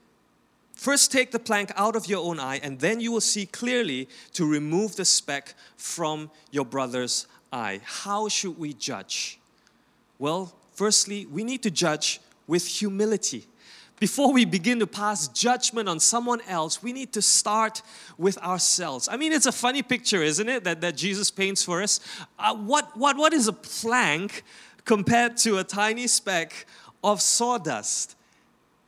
First, 0.74 1.12
take 1.12 1.30
the 1.30 1.38
plank 1.38 1.72
out 1.76 1.96
of 1.96 2.06
your 2.06 2.24
own 2.24 2.40
eye, 2.40 2.60
and 2.62 2.80
then 2.80 3.00
you 3.00 3.12
will 3.12 3.20
see 3.20 3.46
clearly 3.46 4.08
to 4.32 4.44
remove 4.44 4.96
the 4.96 5.04
speck 5.04 5.54
from 5.76 6.30
your 6.50 6.64
brother's 6.64 7.26
eye. 7.52 7.80
How 7.84 8.28
should 8.28 8.58
we 8.58 8.74
judge? 8.74 9.38
Well, 10.18 10.54
firstly, 10.72 11.26
we 11.26 11.44
need 11.44 11.62
to 11.62 11.70
judge 11.70 12.20
with 12.50 12.66
humility. 12.66 13.46
Before 14.00 14.32
we 14.32 14.44
begin 14.44 14.80
to 14.80 14.86
pass 14.86 15.28
judgment 15.28 15.88
on 15.88 16.00
someone 16.00 16.40
else, 16.48 16.82
we 16.82 16.92
need 16.92 17.12
to 17.12 17.22
start 17.22 17.80
with 18.18 18.38
ourselves. 18.38 19.08
I 19.10 19.16
mean, 19.16 19.32
it's 19.32 19.46
a 19.46 19.52
funny 19.52 19.82
picture, 19.82 20.22
isn't 20.22 20.48
it, 20.48 20.64
that, 20.64 20.80
that 20.80 20.96
Jesus 20.96 21.30
paints 21.30 21.62
for 21.62 21.80
us? 21.80 22.00
Uh, 22.38 22.56
what, 22.56 22.96
what, 22.96 23.16
what 23.16 23.32
is 23.32 23.46
a 23.46 23.52
plank 23.52 24.42
compared 24.84 25.36
to 25.38 25.58
a 25.58 25.64
tiny 25.64 26.08
speck 26.08 26.66
of 27.04 27.22
sawdust? 27.22 28.16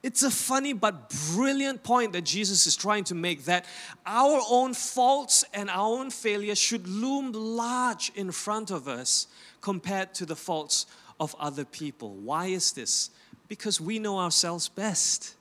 It's 0.03 0.25
a 0.25 0.31
funny 0.31 0.73
but 0.73 1.15
brilliant 1.35 1.85
point 1.85 2.15
that 2.15 2.23
Jesus 2.23 2.67
is 2.67 2.75
trying 2.75 3.05
to 3.05 3.15
make 3.15 3.45
that 3.45 3.67
our 4.05 4.41
own 4.51 4.75
faults 4.75 5.45
and 5.55 5.71
our 5.71 6.01
own 6.01 6.11
failures 6.11 6.59
should 6.59 6.89
loom 6.89 7.31
large 7.31 8.11
in 8.17 8.33
front 8.33 8.73
of 8.73 8.89
us 8.89 9.29
compared 9.61 10.15
to 10.15 10.27
the 10.27 10.35
faults 10.35 10.87
of 11.21 11.37
other 11.39 11.65
people. 11.65 12.15
Why 12.17 12.47
is 12.47 12.73
this? 12.73 13.11
Because 13.53 13.83
we 13.83 13.99
know 13.99 14.19
ourselves 14.19 14.71
best. 14.71 15.35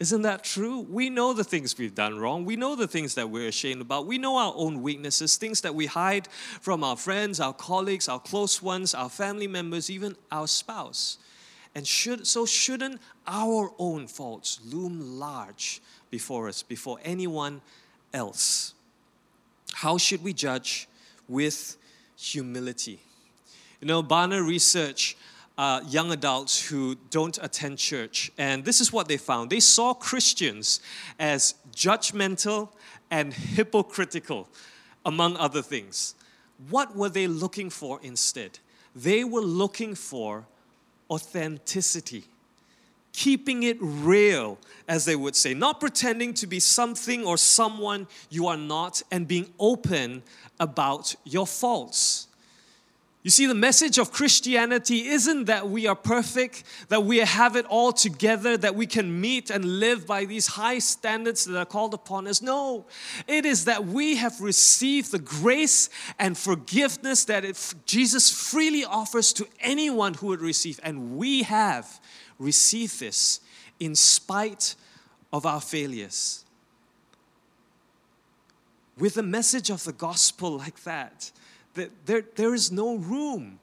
Isn't 0.00 0.22
that 0.22 0.42
true? 0.42 0.80
We 0.80 1.08
know 1.08 1.32
the 1.32 1.44
things 1.44 1.78
we've 1.78 1.94
done 1.94 2.18
wrong. 2.18 2.44
We 2.44 2.56
know 2.56 2.74
the 2.74 2.88
things 2.88 3.14
that 3.14 3.30
we're 3.30 3.46
ashamed 3.46 3.82
about. 3.82 4.08
We 4.08 4.18
know 4.18 4.36
our 4.36 4.52
own 4.56 4.82
weaknesses, 4.82 5.36
things 5.36 5.60
that 5.60 5.76
we 5.76 5.86
hide 5.86 6.26
from 6.60 6.82
our 6.82 6.96
friends, 6.96 7.38
our 7.38 7.52
colleagues, 7.52 8.08
our 8.08 8.18
close 8.18 8.60
ones, 8.60 8.94
our 8.94 9.08
family 9.08 9.46
members, 9.46 9.90
even 9.90 10.16
our 10.32 10.48
spouse. 10.48 11.18
And 11.76 11.86
should, 11.86 12.26
so 12.26 12.46
shouldn't 12.46 13.00
our 13.28 13.70
own 13.78 14.08
faults 14.08 14.58
loom 14.64 15.20
large 15.20 15.80
before 16.10 16.48
us, 16.48 16.64
before 16.64 16.98
anyone 17.04 17.60
else? 18.12 18.74
How 19.72 19.98
should 19.98 20.24
we 20.24 20.32
judge? 20.32 20.88
With 21.28 21.76
humility. 22.16 22.98
You 23.80 23.86
know, 23.86 24.02
Barna 24.02 24.44
Research 24.44 25.16
uh, 25.58 25.82
young 25.86 26.10
adults 26.12 26.68
who 26.68 26.96
don't 27.10 27.38
attend 27.42 27.78
church. 27.78 28.30
And 28.38 28.64
this 28.64 28.80
is 28.80 28.92
what 28.92 29.08
they 29.08 29.16
found 29.16 29.50
they 29.50 29.60
saw 29.60 29.94
Christians 29.94 30.80
as 31.18 31.54
judgmental 31.74 32.70
and 33.10 33.34
hypocritical, 33.34 34.48
among 35.04 35.36
other 35.36 35.62
things. 35.62 36.14
What 36.68 36.94
were 36.94 37.08
they 37.08 37.26
looking 37.26 37.70
for 37.70 38.00
instead? 38.02 38.58
They 38.94 39.24
were 39.24 39.40
looking 39.40 39.94
for 39.94 40.46
authenticity, 41.10 42.24
keeping 43.12 43.62
it 43.62 43.76
real, 43.80 44.58
as 44.88 45.04
they 45.04 45.16
would 45.16 45.34
say, 45.34 45.54
not 45.54 45.80
pretending 45.80 46.34
to 46.34 46.46
be 46.46 46.60
something 46.60 47.24
or 47.24 47.36
someone 47.36 48.06
you 48.28 48.46
are 48.46 48.56
not, 48.56 49.02
and 49.10 49.26
being 49.26 49.52
open 49.58 50.22
about 50.58 51.14
your 51.24 51.46
faults. 51.46 52.28
You 53.22 53.30
see, 53.30 53.44
the 53.44 53.54
message 53.54 53.98
of 53.98 54.12
Christianity 54.12 55.08
isn't 55.08 55.44
that 55.44 55.68
we 55.68 55.86
are 55.86 55.94
perfect, 55.94 56.64
that 56.88 57.04
we 57.04 57.18
have 57.18 57.54
it 57.54 57.66
all 57.66 57.92
together, 57.92 58.56
that 58.56 58.74
we 58.74 58.86
can 58.86 59.20
meet 59.20 59.50
and 59.50 59.78
live 59.78 60.06
by 60.06 60.24
these 60.24 60.46
high 60.46 60.78
standards 60.78 61.44
that 61.44 61.58
are 61.58 61.66
called 61.66 61.92
upon 61.92 62.26
us. 62.26 62.40
No, 62.40 62.86
it 63.26 63.44
is 63.44 63.66
that 63.66 63.84
we 63.84 64.16
have 64.16 64.40
received 64.40 65.12
the 65.12 65.18
grace 65.18 65.90
and 66.18 66.36
forgiveness 66.36 67.26
that 67.26 67.44
it, 67.44 67.74
Jesus 67.84 68.30
freely 68.30 68.86
offers 68.86 69.34
to 69.34 69.46
anyone 69.60 70.14
who 70.14 70.28
would 70.28 70.40
receive. 70.40 70.80
And 70.82 71.18
we 71.18 71.42
have 71.42 72.00
received 72.38 73.00
this 73.00 73.40
in 73.78 73.94
spite 73.96 74.76
of 75.30 75.44
our 75.44 75.60
failures. 75.60 76.46
With 78.96 79.18
a 79.18 79.22
message 79.22 79.68
of 79.68 79.84
the 79.84 79.92
gospel 79.92 80.56
like 80.56 80.84
that, 80.84 81.32
there, 81.74 82.22
there 82.34 82.54
is 82.54 82.72
no 82.72 82.96
room 82.96 83.58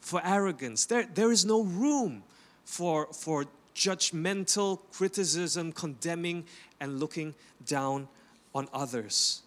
for 0.00 0.20
arrogance. 0.24 0.86
There, 0.86 1.06
there 1.14 1.30
is 1.30 1.44
no 1.44 1.62
room 1.62 2.22
for, 2.64 3.06
for 3.12 3.46
judgmental 3.74 4.80
criticism, 4.92 5.72
condemning, 5.72 6.44
and 6.80 7.00
looking 7.00 7.34
down 7.66 8.08
on 8.54 8.68
others. 8.72 9.42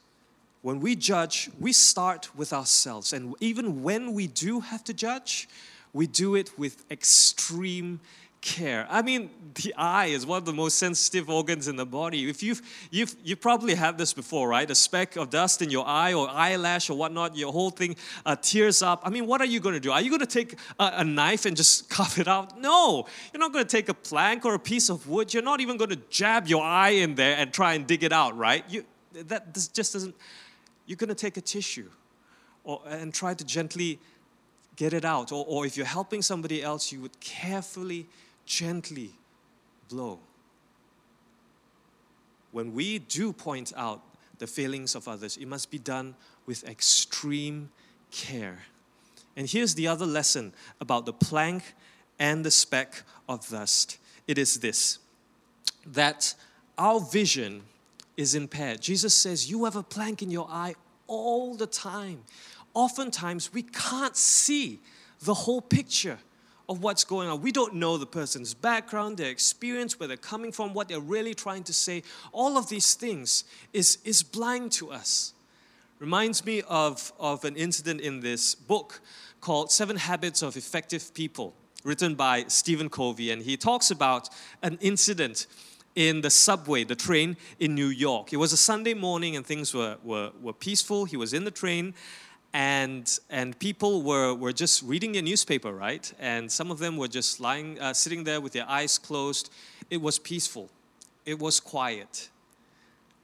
When 0.61 0.79
we 0.79 0.95
judge, 0.95 1.49
we 1.59 1.73
start 1.73 2.35
with 2.35 2.53
ourselves. 2.53 3.11
And 3.11 3.35
even 3.39 3.83
when 3.83 4.13
we 4.13 4.27
do 4.27 4.61
have 4.61 4.83
to 4.85 4.93
judge, 4.93 5.49
we 5.91 6.07
do 6.07 6.35
it 6.35 6.57
with 6.57 6.89
extreme 6.89 7.99
care. 8.43 8.85
I 8.89 9.01
mean, 9.01 9.29
the 9.55 9.73
eye 9.75 10.07
is 10.07 10.25
one 10.25 10.37
of 10.37 10.45
the 10.45 10.53
most 10.53 10.77
sensitive 10.77 11.29
organs 11.29 11.67
in 11.67 11.77
the 11.77 11.85
body. 11.85 12.29
If 12.29 12.43
you've, 12.43 12.61
you've, 12.91 13.15
you 13.23 13.35
probably 13.35 13.73
had 13.73 13.97
this 13.97 14.13
before, 14.13 14.49
right? 14.49 14.69
A 14.69 14.75
speck 14.75 15.15
of 15.15 15.29
dust 15.29 15.61
in 15.61 15.69
your 15.69 15.87
eye 15.87 16.13
or 16.13 16.29
eyelash 16.29 16.89
or 16.89 16.97
whatnot, 16.97 17.37
your 17.37 17.53
whole 17.53 17.69
thing 17.69 17.95
uh, 18.25 18.35
tears 18.35 18.81
up. 18.81 19.01
I 19.05 19.09
mean, 19.09 19.27
what 19.27 19.39
are 19.39 19.45
you 19.45 19.61
going 19.61 19.75
to 19.75 19.79
do? 19.79 19.91
Are 19.91 20.01
you 20.01 20.09
going 20.09 20.19
to 20.19 20.25
take 20.25 20.55
a, 20.77 20.91
a, 20.97 21.03
knife 21.03 21.45
and 21.45 21.55
just 21.55 21.89
carve 21.95 22.19
it 22.19 22.27
out? 22.27 22.59
No. 22.59 23.07
You're 23.33 23.39
not 23.39 23.53
going 23.53 23.65
to 23.65 23.71
take 23.77 23.87
a 23.87 23.93
plank 23.93 24.43
or 24.43 24.55
a 24.55 24.59
piece 24.59 24.89
of 24.89 25.07
wood. 25.07 25.33
You're 25.33 25.41
not 25.41 25.61
even 25.61 25.77
going 25.77 25.91
to 25.91 25.99
jab 26.09 26.47
your 26.47 26.63
eye 26.63 26.89
in 26.89 27.15
there 27.15 27.37
and 27.37 27.53
try 27.53 27.73
and 27.73 27.87
dig 27.87 28.03
it 28.03 28.11
out, 28.11 28.37
right? 28.37 28.65
You, 28.69 28.83
that 29.13 29.53
this 29.53 29.69
just 29.69 29.93
doesn't, 29.93 30.15
you're 30.85 30.97
going 30.97 31.09
to 31.09 31.15
take 31.15 31.37
a 31.37 31.41
tissue 31.41 31.89
or, 32.65 32.81
and 32.87 33.13
try 33.13 33.33
to 33.33 33.45
gently 33.45 33.99
get 34.75 34.91
it 34.91 35.05
out. 35.05 35.31
Or, 35.31 35.45
or 35.47 35.65
if 35.65 35.77
you're 35.77 35.85
helping 35.85 36.21
somebody 36.21 36.61
else, 36.61 36.91
you 36.91 36.99
would 36.99 37.17
carefully 37.21 38.07
gently 38.45 39.11
blow. 39.89 40.19
When 42.51 42.73
we 42.73 42.99
do 42.99 43.33
point 43.33 43.73
out 43.75 44.01
the 44.37 44.47
failings 44.47 44.95
of 44.95 45.07
others, 45.07 45.37
it 45.37 45.47
must 45.47 45.71
be 45.71 45.79
done 45.79 46.15
with 46.45 46.67
extreme 46.67 47.69
care. 48.11 48.59
And 49.35 49.49
here's 49.49 49.75
the 49.75 49.87
other 49.87 50.05
lesson 50.05 50.53
about 50.79 51.05
the 51.05 51.13
plank 51.13 51.73
and 52.19 52.45
the 52.45 52.51
speck 52.51 53.03
of 53.27 53.47
dust 53.49 53.97
it 54.27 54.37
is 54.37 54.59
this 54.59 54.99
that 55.85 56.33
our 56.77 56.99
vision 56.99 57.63
is 58.15 58.35
impaired. 58.35 58.79
Jesus 58.81 59.13
says, 59.13 59.49
You 59.49 59.65
have 59.65 59.75
a 59.75 59.83
plank 59.83 60.21
in 60.21 60.31
your 60.31 60.47
eye 60.49 60.75
all 61.07 61.55
the 61.55 61.67
time. 61.67 62.23
Oftentimes, 62.73 63.53
we 63.53 63.63
can't 63.63 64.15
see 64.15 64.79
the 65.21 65.33
whole 65.33 65.61
picture 65.61 66.19
of 66.69 66.81
what's 66.81 67.03
going 67.03 67.29
on. 67.29 67.41
We 67.41 67.51
don't 67.51 67.75
know 67.75 67.97
the 67.97 68.05
person's 68.05 68.53
background, 68.53 69.17
their 69.17 69.29
experience, 69.29 69.99
where 69.99 70.07
they're 70.07 70.17
coming 70.17 70.51
from, 70.51 70.73
what 70.73 70.87
they're 70.87 70.99
really 70.99 71.33
trying 71.33 71.63
to 71.63 71.73
say. 71.73 72.03
All 72.31 72.57
of 72.57 72.69
these 72.69 72.93
things 72.93 73.43
is, 73.73 73.97
is 74.05 74.23
blind 74.23 74.71
to 74.73 74.91
us. 74.91 75.33
Reminds 75.99 76.45
me 76.45 76.61
of, 76.67 77.13
of 77.19 77.45
an 77.45 77.55
incident 77.55 78.01
in 78.01 78.21
this 78.21 78.55
book 78.55 79.01
called 79.41 79.71
Seven 79.71 79.97
Habits 79.97 80.41
of 80.41 80.55
Effective 80.55 81.13
People, 81.13 81.53
written 81.83 82.15
by 82.15 82.45
Stephen 82.47 82.89
Covey. 82.89 83.31
And 83.31 83.41
he 83.41 83.57
talks 83.57 83.91
about 83.91 84.29
an 84.61 84.77
incident 84.81 85.47
in 85.95 86.21
the 86.21 86.29
subway, 86.29 86.83
the 86.83 86.95
train 86.95 87.37
in 87.59 87.75
New 87.75 87.87
York. 87.87 88.33
It 88.33 88.37
was 88.37 88.53
a 88.53 88.57
Sunday 88.57 88.93
morning 88.93 89.35
and 89.35 89.45
things 89.45 89.73
were, 89.73 89.97
were, 90.03 90.31
were 90.41 90.53
peaceful. 90.53 91.05
He 91.05 91.17
was 91.17 91.33
in 91.33 91.43
the 91.43 91.51
train 91.51 91.93
and 92.53 93.19
and 93.29 93.57
people 93.57 94.03
were 94.03 94.33
were 94.33 94.53
just 94.53 94.83
reading 94.83 95.13
their 95.13 95.23
newspaper, 95.23 95.73
right? 95.73 96.13
And 96.19 96.51
some 96.51 96.71
of 96.71 96.79
them 96.79 96.97
were 96.97 97.07
just 97.07 97.39
lying, 97.39 97.79
uh, 97.79 97.93
sitting 97.93 98.23
there 98.23 98.39
with 98.39 98.53
their 98.53 98.69
eyes 98.69 98.97
closed. 98.97 99.49
It 99.89 100.01
was 100.01 100.19
peaceful. 100.19 100.69
It 101.25 101.39
was 101.39 101.59
quiet. 101.59 102.29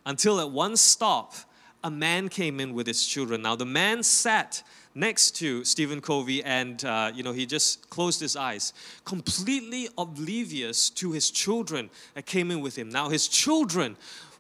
Until 0.06 0.40
at 0.40 0.50
one 0.50 0.78
stop, 0.78 1.36
a 1.84 1.92
man 1.92 2.30
came 2.30 2.60
in 2.60 2.74
with 2.74 2.88
his 2.88 3.06
children. 3.06 3.42
Now 3.42 3.56
the 3.56 3.66
man 3.66 4.02
sat 4.04 4.64
next 4.96 5.32
to 5.38 5.64
Stephen 5.64 6.02
Covey, 6.02 6.44
and 6.44 6.84
uh, 6.84 7.12
you 7.14 7.22
know 7.22 7.32
he 7.32 7.46
just 7.46 7.90
closed 7.90 8.20
his 8.20 8.36
eyes, 8.36 8.74
completely 9.06 9.90
oblivious 9.98 10.90
to 10.92 11.12
his 11.12 11.30
children 11.30 11.92
that 12.16 12.26
came 12.26 12.50
in 12.50 12.62
with 12.62 12.76
him. 12.76 12.90
Now 12.90 13.10
his 13.10 13.28
children 13.28 13.96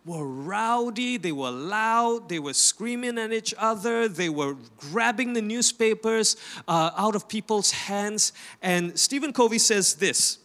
were 0.05 0.25
rowdy, 0.25 1.17
they 1.17 1.31
were 1.31 1.51
loud, 1.51 2.29
they 2.29 2.39
were 2.39 2.53
screaming 2.53 3.17
at 3.17 3.31
each 3.31 3.53
other, 3.57 4.07
they 4.07 4.29
were 4.29 4.55
grabbing 4.77 5.33
the 5.33 5.41
newspapers 5.41 6.37
uh, 6.67 6.91
out 6.97 7.15
of 7.15 7.27
people's 7.27 7.71
hands. 7.71 8.33
And 8.61 8.97
Stephen 8.97 9.33
Covey 9.33 9.59
says 9.59 9.95
this 9.95 10.39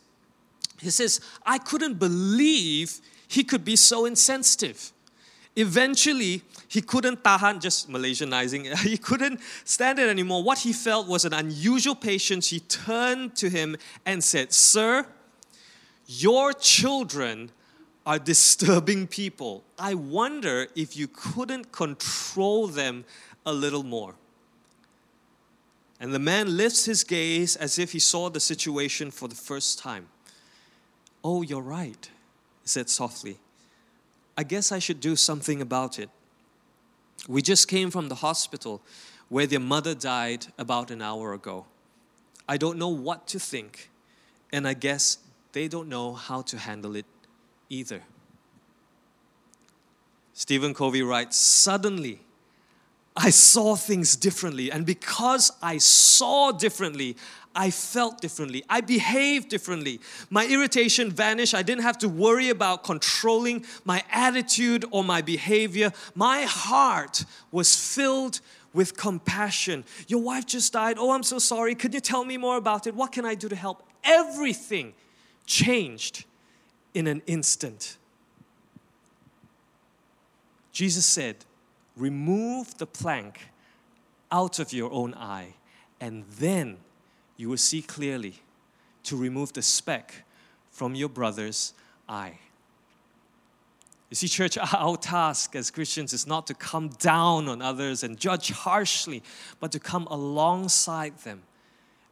He 0.80 0.90
says, 0.90 1.20
I 1.46 1.58
couldn't 1.58 1.98
believe 1.98 3.00
he 3.28 3.44
could 3.44 3.64
be 3.64 3.76
so 3.76 4.04
insensitive. 4.04 4.92
Eventually, 5.56 6.42
he 6.66 6.80
couldn't 6.80 7.22
tahan, 7.22 7.60
just 7.60 7.88
Malaysianizing, 7.88 8.76
he 8.82 8.98
couldn't 8.98 9.40
stand 9.64 10.00
it 10.00 10.08
anymore. 10.08 10.42
What 10.42 10.58
he 10.58 10.72
felt 10.72 11.06
was 11.06 11.24
an 11.24 11.32
unusual 11.32 11.94
patience. 11.94 12.50
He 12.50 12.60
turned 12.60 13.36
to 13.36 13.48
him 13.48 13.76
and 14.04 14.22
said, 14.22 14.52
Sir, 14.52 15.06
your 16.06 16.52
children 16.52 17.50
are 18.06 18.18
disturbing 18.18 19.06
people. 19.06 19.64
I 19.78 19.94
wonder 19.94 20.66
if 20.74 20.96
you 20.96 21.08
couldn't 21.08 21.72
control 21.72 22.66
them 22.66 23.04
a 23.46 23.52
little 23.52 23.82
more. 23.82 24.14
And 26.00 26.12
the 26.12 26.18
man 26.18 26.56
lifts 26.56 26.84
his 26.84 27.02
gaze 27.04 27.56
as 27.56 27.78
if 27.78 27.92
he 27.92 27.98
saw 27.98 28.28
the 28.28 28.40
situation 28.40 29.10
for 29.10 29.28
the 29.28 29.34
first 29.34 29.78
time. 29.78 30.08
Oh, 31.22 31.42
you're 31.42 31.62
right, 31.62 32.10
he 32.62 32.68
said 32.68 32.90
softly. 32.90 33.38
I 34.36 34.42
guess 34.42 34.72
I 34.72 34.80
should 34.80 35.00
do 35.00 35.16
something 35.16 35.62
about 35.62 35.98
it. 35.98 36.10
We 37.28 37.40
just 37.40 37.68
came 37.68 37.90
from 37.90 38.08
the 38.08 38.16
hospital 38.16 38.82
where 39.28 39.46
their 39.46 39.60
mother 39.60 39.94
died 39.94 40.46
about 40.58 40.90
an 40.90 41.00
hour 41.00 41.32
ago. 41.32 41.64
I 42.46 42.58
don't 42.58 42.78
know 42.78 42.88
what 42.88 43.26
to 43.28 43.38
think, 43.38 43.88
and 44.52 44.68
I 44.68 44.74
guess 44.74 45.18
they 45.52 45.68
don't 45.68 45.88
know 45.88 46.12
how 46.12 46.42
to 46.42 46.58
handle 46.58 46.96
it 46.96 47.06
either. 47.74 48.02
Stephen 50.32 50.74
Covey 50.74 51.02
writes 51.02 51.36
Suddenly, 51.36 52.20
I 53.16 53.30
saw 53.30 53.76
things 53.76 54.16
differently. 54.16 54.72
And 54.72 54.84
because 54.84 55.52
I 55.62 55.78
saw 55.78 56.50
differently, 56.50 57.16
I 57.54 57.70
felt 57.70 58.20
differently. 58.20 58.64
I 58.68 58.80
behaved 58.80 59.48
differently. 59.48 60.00
My 60.28 60.44
irritation 60.46 61.10
vanished. 61.10 61.54
I 61.54 61.62
didn't 61.62 61.82
have 61.82 61.98
to 61.98 62.08
worry 62.08 62.48
about 62.48 62.82
controlling 62.82 63.64
my 63.84 64.02
attitude 64.10 64.84
or 64.90 65.04
my 65.04 65.22
behavior. 65.22 65.92
My 66.16 66.42
heart 66.42 67.24
was 67.52 67.76
filled 67.76 68.40
with 68.72 68.96
compassion. 68.96 69.84
Your 70.08 70.20
wife 70.20 70.46
just 70.46 70.72
died. 70.72 70.96
Oh, 70.98 71.12
I'm 71.12 71.22
so 71.22 71.38
sorry. 71.38 71.76
Could 71.76 71.94
you 71.94 72.00
tell 72.00 72.24
me 72.24 72.36
more 72.36 72.56
about 72.56 72.88
it? 72.88 72.96
What 72.96 73.12
can 73.12 73.24
I 73.24 73.36
do 73.36 73.48
to 73.48 73.54
help? 73.54 73.84
Everything 74.02 74.94
changed 75.46 76.24
in 76.94 77.06
an 77.06 77.22
instant. 77.26 77.96
Jesus 80.72 81.04
said, 81.04 81.44
Remove 81.96 82.78
the 82.78 82.86
plank 82.86 83.48
out 84.32 84.58
of 84.58 84.72
your 84.72 84.90
own 84.90 85.14
eye, 85.14 85.54
and 86.00 86.24
then 86.38 86.78
you 87.36 87.48
will 87.48 87.56
see 87.56 87.82
clearly 87.82 88.34
to 89.04 89.16
remove 89.16 89.52
the 89.52 89.62
speck 89.62 90.24
from 90.70 90.94
your 90.94 91.08
brother's 91.08 91.74
eye. 92.08 92.38
You 94.10 94.16
see, 94.16 94.28
church, 94.28 94.58
our 94.72 94.96
task 94.96 95.54
as 95.54 95.70
Christians 95.70 96.12
is 96.12 96.26
not 96.26 96.46
to 96.48 96.54
come 96.54 96.88
down 96.88 97.48
on 97.48 97.62
others 97.62 98.02
and 98.02 98.18
judge 98.18 98.50
harshly, 98.50 99.22
but 99.60 99.72
to 99.72 99.80
come 99.80 100.06
alongside 100.08 101.18
them 101.18 101.42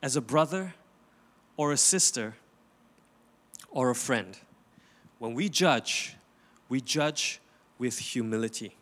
as 0.02 0.16
a 0.16 0.20
brother 0.20 0.74
or 1.56 1.72
a 1.72 1.76
sister 1.76 2.34
or 3.70 3.90
a 3.90 3.94
friend. 3.94 4.36
When 5.22 5.34
we 5.34 5.48
judge, 5.48 6.16
we 6.68 6.80
judge 6.80 7.40
with 7.78 7.96
humility. 7.96 8.74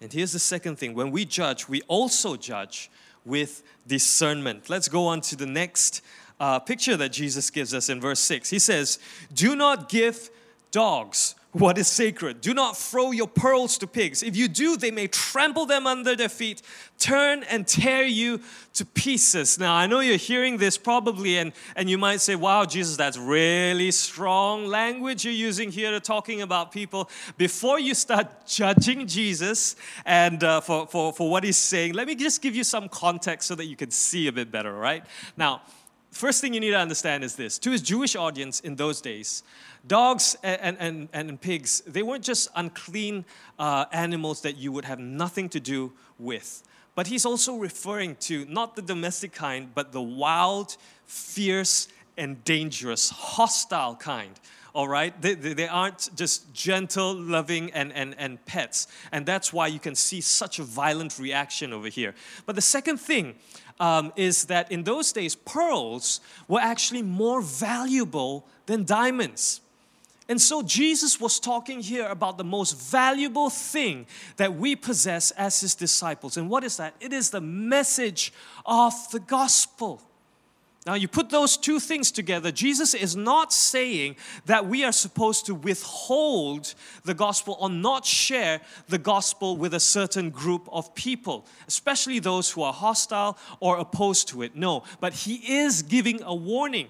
And 0.00 0.12
here's 0.12 0.32
the 0.32 0.40
second 0.40 0.80
thing 0.80 0.94
when 0.94 1.12
we 1.12 1.24
judge, 1.24 1.68
we 1.68 1.80
also 1.82 2.34
judge 2.34 2.90
with 3.24 3.62
discernment. 3.86 4.68
Let's 4.68 4.88
go 4.88 5.06
on 5.06 5.20
to 5.20 5.36
the 5.36 5.46
next 5.46 6.02
uh, 6.40 6.58
picture 6.58 6.96
that 6.96 7.10
Jesus 7.10 7.50
gives 7.50 7.72
us 7.72 7.88
in 7.88 8.00
verse 8.00 8.18
6. 8.18 8.50
He 8.50 8.58
says, 8.58 8.98
Do 9.32 9.54
not 9.54 9.88
give 9.88 10.28
dogs 10.72 11.36
what 11.52 11.78
is 11.78 11.88
sacred. 11.88 12.42
Do 12.42 12.52
not 12.52 12.76
throw 12.76 13.10
your 13.10 13.26
pearls 13.26 13.78
to 13.78 13.86
pigs. 13.86 14.22
If 14.22 14.36
you 14.36 14.48
do, 14.48 14.76
they 14.76 14.90
may 14.90 15.06
trample 15.06 15.64
them 15.64 15.86
under 15.86 16.14
their 16.14 16.28
feet, 16.28 16.60
turn 16.98 17.42
and 17.44 17.66
tear 17.66 18.02
you 18.02 18.40
to 18.74 18.84
pieces. 18.84 19.58
Now, 19.58 19.74
I 19.74 19.86
know 19.86 20.00
you're 20.00 20.18
hearing 20.18 20.58
this 20.58 20.76
probably, 20.76 21.38
and, 21.38 21.52
and 21.74 21.88
you 21.88 21.96
might 21.96 22.20
say, 22.20 22.36
Wow, 22.36 22.66
Jesus, 22.66 22.96
that's 22.98 23.16
really 23.16 23.90
strong 23.90 24.66
language 24.66 25.24
you're 25.24 25.32
using 25.32 25.72
here 25.72 25.90
to 25.90 26.00
talking 26.00 26.42
about 26.42 26.70
people. 26.70 27.08
Before 27.38 27.80
you 27.80 27.94
start 27.94 28.46
judging 28.46 29.06
Jesus 29.06 29.74
and 30.04 30.44
uh, 30.44 30.60
for, 30.60 30.86
for, 30.86 31.14
for 31.14 31.30
what 31.30 31.44
he's 31.44 31.56
saying, 31.56 31.94
let 31.94 32.06
me 32.06 32.14
just 32.14 32.42
give 32.42 32.54
you 32.54 32.64
some 32.64 32.90
context 32.90 33.48
so 33.48 33.54
that 33.54 33.64
you 33.64 33.76
can 33.76 33.90
see 33.90 34.26
a 34.26 34.32
bit 34.32 34.52
better, 34.52 34.72
right? 34.72 35.02
Now, 35.36 35.62
first 36.10 36.40
thing 36.40 36.54
you 36.54 36.60
need 36.60 36.70
to 36.70 36.78
understand 36.78 37.24
is 37.24 37.36
this 37.36 37.58
to 37.60 37.70
his 37.70 37.82
Jewish 37.82 38.16
audience 38.16 38.60
in 38.60 38.76
those 38.76 39.00
days, 39.00 39.42
dogs 39.86 40.36
and, 40.42 40.78
and, 40.78 41.08
and, 41.12 41.30
and 41.30 41.40
pigs, 41.40 41.80
they 41.86 42.02
weren't 42.02 42.24
just 42.24 42.48
unclean 42.54 43.24
uh, 43.58 43.86
animals 43.92 44.42
that 44.42 44.56
you 44.56 44.72
would 44.72 44.84
have 44.84 44.98
nothing 44.98 45.48
to 45.50 45.60
do 45.60 45.92
with. 46.18 46.62
But 46.94 47.06
he's 47.06 47.24
also 47.24 47.56
referring 47.56 48.16
to 48.22 48.44
not 48.46 48.74
the 48.74 48.82
domestic 48.82 49.32
kind, 49.32 49.72
but 49.74 49.92
the 49.92 50.02
wild, 50.02 50.76
fierce, 51.06 51.86
and 52.16 52.42
dangerous, 52.44 53.10
hostile 53.10 53.94
kind. 53.94 54.32
All 54.74 54.88
right? 54.88 55.20
They, 55.22 55.34
they, 55.34 55.54
they, 55.54 55.68
aren't 55.68 56.10
just 56.16 56.52
gentle, 56.52 57.14
loving, 57.14 57.70
and, 57.70 57.92
and, 57.92 58.14
and 58.18 58.44
pets. 58.46 58.88
And 59.12 59.24
that's 59.24 59.52
why 59.52 59.68
you 59.68 59.78
can 59.78 59.94
see 59.94 60.20
such 60.20 60.58
a 60.58 60.64
violent 60.64 61.18
reaction 61.18 61.72
over 61.72 61.88
here. 61.88 62.14
But 62.46 62.56
the 62.56 62.62
second 62.62 62.98
thing 62.98 63.36
um, 63.80 64.12
is 64.16 64.46
that 64.46 64.70
in 64.70 64.84
those 64.84 65.12
days, 65.12 65.34
pearls 65.34 66.20
were 66.46 66.60
actually 66.60 67.02
more 67.02 67.40
valuable 67.40 68.44
than 68.66 68.84
diamonds. 68.84 69.60
And 70.28 70.40
so 70.40 70.62
Jesus 70.62 71.18
was 71.18 71.40
talking 71.40 71.80
here 71.80 72.06
about 72.06 72.36
the 72.36 72.44
most 72.44 72.78
valuable 72.78 73.48
thing 73.48 74.06
that 74.36 74.54
we 74.54 74.76
possess 74.76 75.30
as 75.32 75.60
his 75.60 75.74
disciples. 75.74 76.36
And 76.36 76.50
what 76.50 76.64
is 76.64 76.76
that? 76.76 76.94
It 77.00 77.14
is 77.14 77.30
the 77.30 77.40
message 77.40 78.32
of 78.66 78.92
the 79.10 79.20
gospel. 79.20 80.02
Now, 80.86 80.94
you 80.94 81.08
put 81.08 81.28
those 81.28 81.56
two 81.56 81.80
things 81.80 82.10
together, 82.10 82.50
Jesus 82.50 82.94
is 82.94 83.14
not 83.14 83.52
saying 83.52 84.16
that 84.46 84.66
we 84.66 84.84
are 84.84 84.92
supposed 84.92 85.44
to 85.46 85.54
withhold 85.54 86.74
the 87.04 87.14
gospel 87.14 87.58
or 87.60 87.68
not 87.68 88.06
share 88.06 88.60
the 88.88 88.96
gospel 88.96 89.56
with 89.56 89.74
a 89.74 89.80
certain 89.80 90.30
group 90.30 90.66
of 90.72 90.94
people, 90.94 91.44
especially 91.66 92.20
those 92.20 92.50
who 92.50 92.62
are 92.62 92.72
hostile 92.72 93.36
or 93.60 93.76
opposed 93.76 94.28
to 94.28 94.40
it. 94.40 94.56
No, 94.56 94.84
but 95.00 95.12
he 95.12 95.58
is 95.58 95.82
giving 95.82 96.22
a 96.22 96.34
warning 96.34 96.88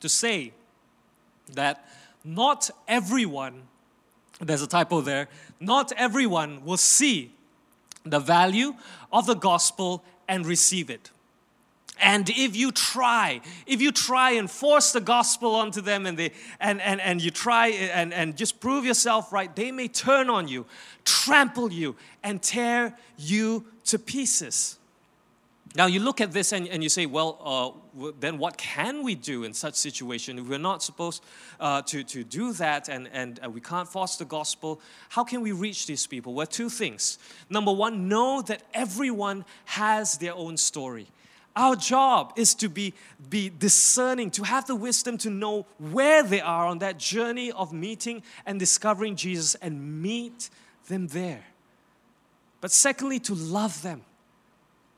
to 0.00 0.08
say 0.08 0.52
that 1.54 1.88
not 2.24 2.70
everyone, 2.86 3.62
there's 4.40 4.62
a 4.62 4.66
typo 4.66 5.00
there, 5.00 5.28
not 5.58 5.92
everyone 5.92 6.64
will 6.64 6.76
see 6.76 7.32
the 8.04 8.20
value 8.20 8.74
of 9.12 9.26
the 9.26 9.34
gospel 9.34 10.04
and 10.28 10.44
receive 10.44 10.90
it. 10.90 11.10
And 12.00 12.28
if 12.30 12.56
you 12.56 12.70
try, 12.70 13.40
if 13.66 13.80
you 13.80 13.92
try 13.92 14.32
and 14.32 14.50
force 14.50 14.92
the 14.92 15.00
gospel 15.00 15.54
onto 15.54 15.80
them 15.80 16.06
and, 16.06 16.16
they, 16.18 16.32
and, 16.60 16.80
and, 16.80 17.00
and 17.00 17.22
you 17.22 17.30
try 17.30 17.68
and, 17.68 18.12
and 18.14 18.36
just 18.36 18.60
prove 18.60 18.84
yourself 18.84 19.32
right, 19.32 19.54
they 19.54 19.72
may 19.72 19.88
turn 19.88 20.30
on 20.30 20.48
you, 20.48 20.66
trample 21.04 21.72
you, 21.72 21.96
and 22.22 22.42
tear 22.42 22.96
you 23.16 23.64
to 23.86 23.98
pieces. 23.98 24.78
Now 25.74 25.86
you 25.86 26.00
look 26.00 26.20
at 26.20 26.32
this 26.32 26.52
and, 26.52 26.66
and 26.68 26.82
you 26.82 26.88
say, 26.88 27.06
well, 27.06 27.84
uh, 27.98 28.10
then 28.18 28.38
what 28.38 28.56
can 28.56 29.02
we 29.02 29.14
do 29.14 29.44
in 29.44 29.52
such 29.52 29.74
situation? 29.74 30.38
If 30.38 30.48
we're 30.48 30.58
not 30.58 30.82
supposed 30.82 31.22
uh, 31.60 31.82
to, 31.82 32.02
to 32.04 32.24
do 32.24 32.52
that 32.54 32.88
and, 32.88 33.08
and 33.12 33.38
uh, 33.44 33.50
we 33.50 33.60
can't 33.60 33.88
force 33.88 34.16
the 34.16 34.24
gospel, 34.24 34.80
how 35.10 35.24
can 35.24 35.40
we 35.42 35.52
reach 35.52 35.86
these 35.86 36.06
people? 36.06 36.32
Well, 36.32 36.46
two 36.46 36.70
things. 36.70 37.18
Number 37.50 37.72
one, 37.72 38.08
know 38.08 38.40
that 38.42 38.62
everyone 38.72 39.44
has 39.66 40.16
their 40.18 40.34
own 40.34 40.56
story. 40.56 41.08
Our 41.58 41.76
job 41.76 42.32
is 42.36 42.54
to 42.54 42.70
be, 42.70 42.94
be 43.28 43.50
discerning, 43.50 44.30
to 44.30 44.44
have 44.44 44.66
the 44.66 44.76
wisdom 44.76 45.18
to 45.18 45.30
know 45.30 45.66
where 45.78 46.22
they 46.22 46.40
are 46.40 46.66
on 46.66 46.78
that 46.78 46.98
journey 46.98 47.52
of 47.52 47.74
meeting 47.74 48.22
and 48.46 48.58
discovering 48.58 49.16
Jesus 49.16 49.54
and 49.56 50.00
meet 50.00 50.48
them 50.86 51.08
there. 51.08 51.44
But 52.62 52.72
secondly, 52.72 53.18
to 53.20 53.34
love 53.34 53.82
them 53.82 54.02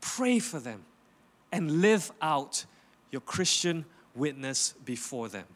pray 0.01 0.39
for 0.39 0.59
them, 0.59 0.85
and 1.53 1.81
live 1.83 2.13
out 2.23 2.65
your 3.11 3.21
Christian 3.21 3.85
witness 4.15 4.75
before 4.85 5.29
them. 5.29 5.47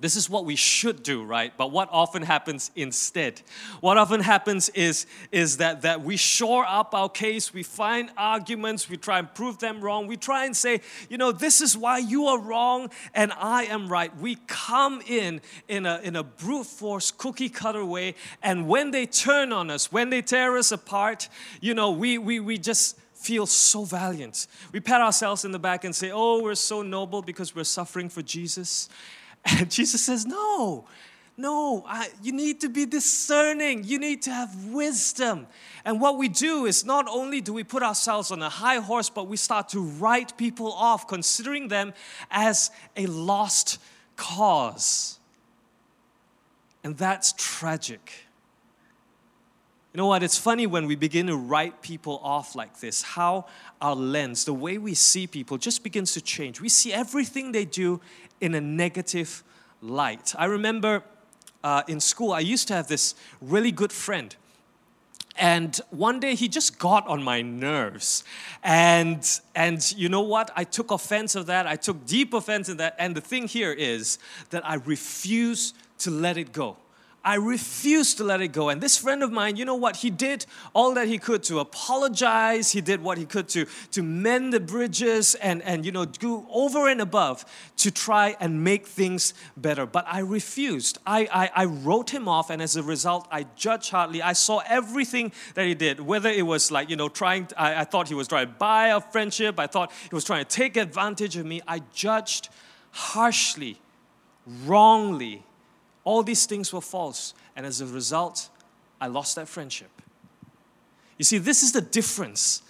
This 0.00 0.16
is 0.16 0.30
what 0.30 0.46
we 0.46 0.56
should 0.56 1.02
do, 1.02 1.22
right? 1.22 1.52
But 1.56 1.72
what 1.72 1.90
often 1.92 2.22
happens 2.22 2.70
instead? 2.74 3.42
What 3.80 3.98
often 3.98 4.20
happens 4.20 4.70
is, 4.70 5.06
is 5.30 5.58
that, 5.58 5.82
that 5.82 6.02
we 6.02 6.16
shore 6.16 6.64
up 6.66 6.94
our 6.94 7.08
case, 7.08 7.52
we 7.52 7.62
find 7.62 8.10
arguments, 8.16 8.88
we 8.88 8.96
try 8.96 9.18
and 9.18 9.32
prove 9.34 9.58
them 9.58 9.82
wrong, 9.82 10.06
we 10.06 10.16
try 10.16 10.46
and 10.46 10.56
say, 10.56 10.80
you 11.10 11.18
know, 11.18 11.32
this 11.32 11.60
is 11.60 11.76
why 11.76 11.98
you 11.98 12.26
are 12.26 12.38
wrong 12.38 12.90
and 13.14 13.30
I 13.36 13.64
am 13.64 13.88
right. 13.88 14.14
We 14.16 14.38
come 14.46 15.02
in 15.06 15.42
in 15.68 15.84
a, 15.84 16.00
in 16.02 16.16
a 16.16 16.24
brute 16.24 16.66
force, 16.66 17.10
cookie 17.10 17.50
cutter 17.50 17.84
way, 17.84 18.14
and 18.42 18.66
when 18.66 18.92
they 18.92 19.04
turn 19.04 19.52
on 19.52 19.70
us, 19.70 19.92
when 19.92 20.08
they 20.08 20.22
tear 20.22 20.56
us 20.56 20.72
apart, 20.72 21.28
you 21.60 21.74
know, 21.74 21.90
we, 21.90 22.16
we, 22.16 22.40
we 22.40 22.56
just 22.56 22.98
feel 23.20 23.44
so 23.46 23.84
valiant. 23.84 24.46
We 24.72 24.80
pat 24.80 25.02
ourselves 25.02 25.44
in 25.44 25.52
the 25.52 25.58
back 25.58 25.84
and 25.84 25.94
say, 25.94 26.10
oh, 26.10 26.42
we're 26.42 26.54
so 26.54 26.80
noble 26.80 27.20
because 27.20 27.54
we're 27.54 27.64
suffering 27.64 28.08
for 28.08 28.22
Jesus. 28.22 28.88
And 29.58 29.70
Jesus 29.70 30.04
says, 30.04 30.26
No, 30.26 30.86
no, 31.36 31.82
I, 31.86 32.08
you 32.22 32.32
need 32.32 32.60
to 32.60 32.68
be 32.68 32.84
discerning. 32.84 33.84
You 33.84 33.98
need 33.98 34.22
to 34.22 34.30
have 34.30 34.66
wisdom. 34.66 35.46
And 35.86 35.98
what 35.98 36.18
we 36.18 36.28
do 36.28 36.66
is 36.66 36.84
not 36.84 37.08
only 37.08 37.40
do 37.40 37.54
we 37.54 37.64
put 37.64 37.82
ourselves 37.82 38.30
on 38.30 38.42
a 38.42 38.50
high 38.50 38.76
horse, 38.76 39.08
but 39.08 39.26
we 39.26 39.38
start 39.38 39.70
to 39.70 39.80
write 39.80 40.36
people 40.36 40.70
off, 40.70 41.08
considering 41.08 41.68
them 41.68 41.94
as 42.30 42.70
a 42.94 43.06
lost 43.06 43.78
cause. 44.16 45.18
And 46.84 46.98
that's 46.98 47.32
tragic. 47.38 48.12
You 49.94 49.98
know 49.98 50.06
what? 50.06 50.22
It's 50.22 50.38
funny 50.38 50.66
when 50.66 50.86
we 50.86 50.94
begin 50.94 51.26
to 51.28 51.36
write 51.36 51.82
people 51.82 52.20
off 52.22 52.54
like 52.54 52.80
this, 52.80 53.02
how 53.02 53.46
our 53.80 53.96
lens, 53.96 54.44
the 54.44 54.54
way 54.54 54.78
we 54.78 54.94
see 54.94 55.26
people, 55.26 55.58
just 55.58 55.82
begins 55.82 56.12
to 56.12 56.20
change. 56.20 56.60
We 56.60 56.68
see 56.68 56.92
everything 56.92 57.52
they 57.52 57.64
do 57.64 58.00
in 58.40 58.54
a 58.54 58.60
negative 58.60 59.42
light. 59.80 60.34
I 60.38 60.46
remember 60.46 61.02
uh, 61.62 61.82
in 61.88 62.00
school, 62.00 62.32
I 62.32 62.40
used 62.40 62.68
to 62.68 62.74
have 62.74 62.88
this 62.88 63.14
really 63.40 63.72
good 63.72 63.92
friend. 63.92 64.34
And 65.36 65.80
one 65.90 66.20
day 66.20 66.34
he 66.34 66.48
just 66.48 66.78
got 66.78 67.06
on 67.06 67.22
my 67.22 67.40
nerves. 67.40 68.24
And, 68.62 69.26
and 69.54 69.92
you 69.96 70.08
know 70.08 70.20
what? 70.20 70.50
I 70.54 70.64
took 70.64 70.90
offense 70.90 71.34
of 71.34 71.46
that. 71.46 71.66
I 71.66 71.76
took 71.76 72.04
deep 72.04 72.34
offense 72.34 72.68
in 72.68 72.76
that. 72.76 72.94
And 72.98 73.14
the 73.14 73.20
thing 73.22 73.48
here 73.48 73.72
is 73.72 74.18
that 74.50 74.66
I 74.66 74.74
refuse 74.74 75.72
to 75.98 76.10
let 76.10 76.36
it 76.36 76.52
go. 76.52 76.76
I 77.22 77.34
refused 77.34 78.16
to 78.16 78.24
let 78.24 78.40
it 78.40 78.48
go. 78.48 78.70
And 78.70 78.80
this 78.80 78.96
friend 78.96 79.22
of 79.22 79.30
mine, 79.30 79.56
you 79.56 79.66
know 79.66 79.74
what? 79.74 79.96
He 79.96 80.08
did 80.08 80.46
all 80.72 80.94
that 80.94 81.06
he 81.06 81.18
could 81.18 81.42
to 81.44 81.58
apologize. 81.58 82.72
He 82.72 82.80
did 82.80 83.02
what 83.02 83.18
he 83.18 83.26
could 83.26 83.46
to, 83.50 83.66
to 83.90 84.02
mend 84.02 84.54
the 84.54 84.60
bridges 84.60 85.34
and, 85.34 85.62
and, 85.62 85.84
you 85.84 85.92
know, 85.92 86.06
do 86.06 86.46
over 86.50 86.88
and 86.88 87.00
above 87.00 87.44
to 87.76 87.90
try 87.90 88.36
and 88.40 88.64
make 88.64 88.86
things 88.86 89.34
better. 89.54 89.84
But 89.84 90.06
I 90.08 90.20
refused. 90.20 90.96
I, 91.06 91.28
I, 91.30 91.62
I 91.62 91.64
wrote 91.66 92.08
him 92.08 92.26
off. 92.26 92.48
And 92.48 92.62
as 92.62 92.76
a 92.76 92.82
result, 92.82 93.28
I 93.30 93.44
judged 93.54 93.90
hardly. 93.90 94.22
I 94.22 94.32
saw 94.32 94.62
everything 94.66 95.32
that 95.54 95.66
he 95.66 95.74
did, 95.74 96.00
whether 96.00 96.30
it 96.30 96.46
was 96.46 96.70
like, 96.70 96.88
you 96.88 96.96
know, 96.96 97.10
trying, 97.10 97.46
to, 97.46 97.60
I, 97.60 97.80
I 97.80 97.84
thought 97.84 98.08
he 98.08 98.14
was 98.14 98.28
trying 98.28 98.46
to 98.46 98.54
buy 98.54 98.88
a 98.88 99.00
friendship. 99.00 99.60
I 99.60 99.66
thought 99.66 99.92
he 100.08 100.14
was 100.14 100.24
trying 100.24 100.44
to 100.46 100.50
take 100.50 100.78
advantage 100.78 101.36
of 101.36 101.44
me. 101.44 101.60
I 101.68 101.82
judged 101.92 102.48
harshly, 102.92 103.78
wrongly 104.64 105.44
all 106.10 106.24
these 106.24 106.44
things 106.44 106.72
were 106.72 106.80
false. 106.80 107.34
And 107.54 107.64
as 107.64 107.80
a 107.80 107.86
result, 107.86 108.48
I 109.00 109.06
lost 109.06 109.36
that 109.36 109.46
friendship. 109.46 109.90
You 111.18 111.24
see, 111.24 111.38
this 111.38 111.62
is 111.62 111.70
the 111.70 111.80
difference 111.80 112.62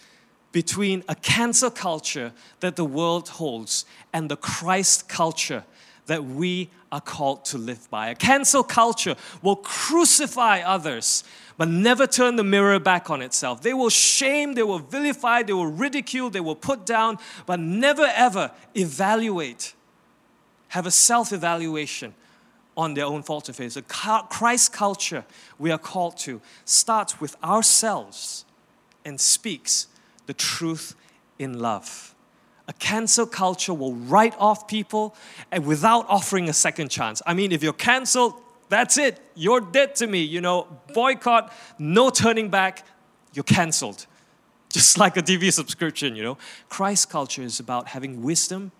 between 0.52 1.04
a 1.08 1.14
cancel 1.14 1.70
culture 1.70 2.32
that 2.58 2.76
the 2.76 2.84
world 2.84 3.30
holds 3.30 3.86
and 4.12 4.30
the 4.30 4.36
Christ 4.36 5.08
culture 5.08 5.64
that 6.04 6.22
we 6.22 6.68
are 6.92 7.00
called 7.00 7.46
to 7.46 7.56
live 7.56 7.88
by. 7.88 8.08
A 8.10 8.14
cancel 8.14 8.62
culture 8.62 9.16
will 9.40 9.56
crucify 9.56 10.60
others, 10.60 11.24
but 11.56 11.68
never 11.68 12.06
turn 12.06 12.36
the 12.36 12.44
mirror 12.44 12.78
back 12.78 13.08
on 13.08 13.22
itself. 13.22 13.62
They 13.62 13.72
will 13.72 13.88
shame, 13.88 14.52
they 14.52 14.64
will 14.64 14.80
vilify, 14.80 15.44
they 15.44 15.54
will 15.54 15.72
ridicule, 15.72 16.28
they 16.28 16.40
will 16.40 16.56
put 16.56 16.84
down, 16.84 17.16
but 17.46 17.58
never 17.58 18.10
ever 18.14 18.50
evaluate, 18.74 19.74
have 20.68 20.84
a 20.84 20.90
self 20.90 21.32
evaluation 21.32 22.14
on 22.80 22.94
their 22.94 23.04
own 23.04 23.22
fault 23.22 23.46
of 23.50 23.56
faith. 23.56 23.74
The 23.74 23.82
Christ 23.82 24.72
culture 24.72 25.26
we 25.58 25.70
are 25.70 25.78
called 25.78 26.16
to 26.18 26.40
starts 26.64 27.20
with 27.20 27.36
ourselves 27.44 28.46
and 29.04 29.20
speaks 29.20 29.86
the 30.24 30.32
truth 30.32 30.94
in 31.38 31.58
love. 31.58 32.14
A 32.68 32.72
cancel 32.72 33.26
culture 33.26 33.74
will 33.74 33.92
write 33.92 34.34
off 34.38 34.66
people 34.66 35.14
and 35.52 35.66
without 35.66 36.06
offering 36.08 36.48
a 36.48 36.54
second 36.54 36.88
chance. 36.88 37.20
I 37.26 37.34
mean, 37.34 37.52
if 37.52 37.62
you're 37.62 37.74
canceled, 37.74 38.34
that's 38.70 38.96
it. 38.96 39.20
You're 39.34 39.60
dead 39.60 39.94
to 39.96 40.06
me. 40.06 40.22
You 40.22 40.40
know, 40.40 40.66
boycott, 40.94 41.52
no 41.78 42.08
turning 42.08 42.48
back, 42.48 42.86
you're 43.34 43.42
canceled. 43.42 44.06
Just 44.70 44.96
like 44.96 45.18
a 45.18 45.22
TV 45.22 45.52
subscription, 45.52 46.16
you 46.16 46.22
know. 46.22 46.38
Christ 46.70 47.10
culture 47.10 47.42
is 47.42 47.60
about 47.60 47.88
having 47.88 48.22
wisdom, 48.22 48.72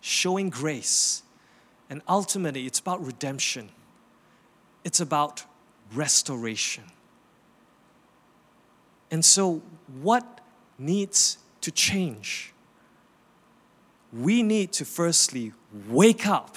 showing 0.00 0.48
grace, 0.48 1.23
and 1.90 2.02
ultimately, 2.08 2.66
it's 2.66 2.78
about 2.78 3.04
redemption, 3.04 3.70
it's 4.84 5.00
about 5.00 5.44
restoration. 5.94 6.84
And 9.10 9.24
so, 9.24 9.62
what 10.00 10.40
needs 10.78 11.38
to 11.60 11.70
change? 11.70 12.54
we 14.14 14.42
need 14.42 14.72
to 14.72 14.84
firstly 14.84 15.52
wake 15.88 16.26
up 16.26 16.56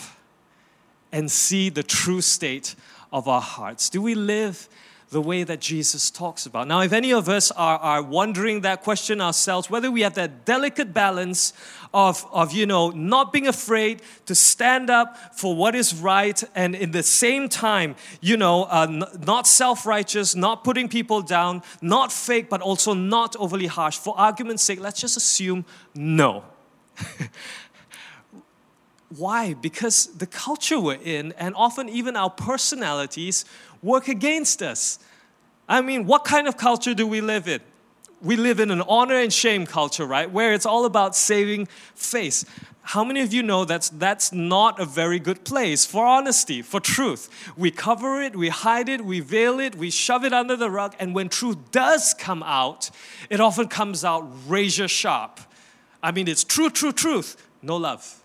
and 1.11 1.31
see 1.31 1.69
the 1.69 1.83
true 1.83 2.21
state 2.21 2.75
of 3.11 3.27
our 3.27 3.41
hearts. 3.41 3.89
Do 3.89 4.01
we 4.01 4.13
live 4.13 4.69
the 5.09 5.21
way 5.21 5.43
that 5.43 5.61
Jesus 5.61 6.11
talks 6.11 6.45
about. 6.45 6.67
Now, 6.67 6.81
if 6.81 6.91
any 6.91 7.13
of 7.13 7.29
us 7.29 7.49
are, 7.51 7.77
are 7.79 8.03
wondering 8.03 8.61
that 8.61 8.83
question 8.83 9.21
ourselves, 9.21 9.69
whether 9.69 9.89
we 9.89 10.01
have 10.01 10.15
that 10.15 10.45
delicate 10.45 10.93
balance 10.93 11.53
of, 11.93 12.25
of, 12.31 12.51
you 12.51 12.65
know, 12.65 12.89
not 12.89 13.31
being 13.31 13.47
afraid 13.47 14.01
to 14.25 14.35
stand 14.35 14.89
up 14.89 15.37
for 15.37 15.55
what 15.55 15.75
is 15.75 15.95
right 15.95 16.43
and 16.55 16.75
in 16.75 16.91
the 16.91 17.03
same 17.03 17.47
time, 17.47 17.95
you 18.19 18.35
know, 18.35 18.63
uh, 18.65 18.85
n- 18.89 19.03
not 19.25 19.47
self 19.47 19.85
righteous, 19.85 20.35
not 20.35 20.65
putting 20.65 20.89
people 20.89 21.21
down, 21.21 21.63
not 21.81 22.11
fake, 22.11 22.49
but 22.49 22.61
also 22.61 22.93
not 22.93 23.35
overly 23.37 23.67
harsh. 23.67 23.97
For 23.97 24.17
argument's 24.19 24.63
sake, 24.63 24.81
let's 24.81 24.99
just 24.99 25.15
assume 25.15 25.65
no. 25.95 26.43
Why? 29.15 29.53
Because 29.53 30.07
the 30.07 30.27
culture 30.27 30.79
we're 30.79 30.99
in, 31.01 31.33
and 31.37 31.55
often 31.55 31.87
even 31.87 32.15
our 32.17 32.29
personalities, 32.29 33.45
work 33.81 34.07
against 34.07 34.61
us. 34.61 34.99
I 35.69 35.81
mean, 35.81 36.05
what 36.05 36.23
kind 36.25 36.47
of 36.47 36.57
culture 36.57 36.93
do 36.93 37.07
we 37.07 37.21
live 37.21 37.47
in? 37.47 37.61
We 38.21 38.35
live 38.35 38.59
in 38.59 38.71
an 38.71 38.81
honor 38.81 39.15
and 39.15 39.31
shame 39.31 39.65
culture, 39.65 40.05
right? 40.05 40.29
Where 40.29 40.53
it's 40.53 40.65
all 40.65 40.85
about 40.85 41.15
saving 41.15 41.67
face. 41.95 42.43
How 42.81 43.03
many 43.03 43.21
of 43.21 43.33
you 43.33 43.43
know 43.43 43.65
that's, 43.65 43.89
that's 43.89 44.31
not 44.31 44.79
a 44.79 44.85
very 44.85 45.19
good 45.19 45.43
place 45.43 45.85
for 45.85 46.05
honesty, 46.05 46.61
for 46.61 46.79
truth? 46.79 47.29
We 47.57 47.69
cover 47.69 48.21
it, 48.21 48.33
we 48.35 48.47
hide 48.47 48.87
it, 48.87 49.03
we 49.03 49.19
veil 49.19 49.59
it, 49.59 49.75
we 49.75 49.89
shove 49.89 50.23
it 50.23 50.31
under 50.31 50.55
the 50.55 50.71
rug, 50.71 50.95
and 50.97 51.13
when 51.13 51.27
truth 51.27 51.71
does 51.71 52.13
come 52.13 52.41
out, 52.43 52.89
it 53.29 53.41
often 53.41 53.67
comes 53.67 54.05
out 54.05 54.25
razor 54.47 54.87
sharp. 54.87 55.41
I 56.01 56.13
mean, 56.13 56.29
it's 56.29 56.45
true, 56.45 56.69
true, 56.69 56.93
truth, 56.93 57.35
no 57.61 57.75
love. 57.75 58.23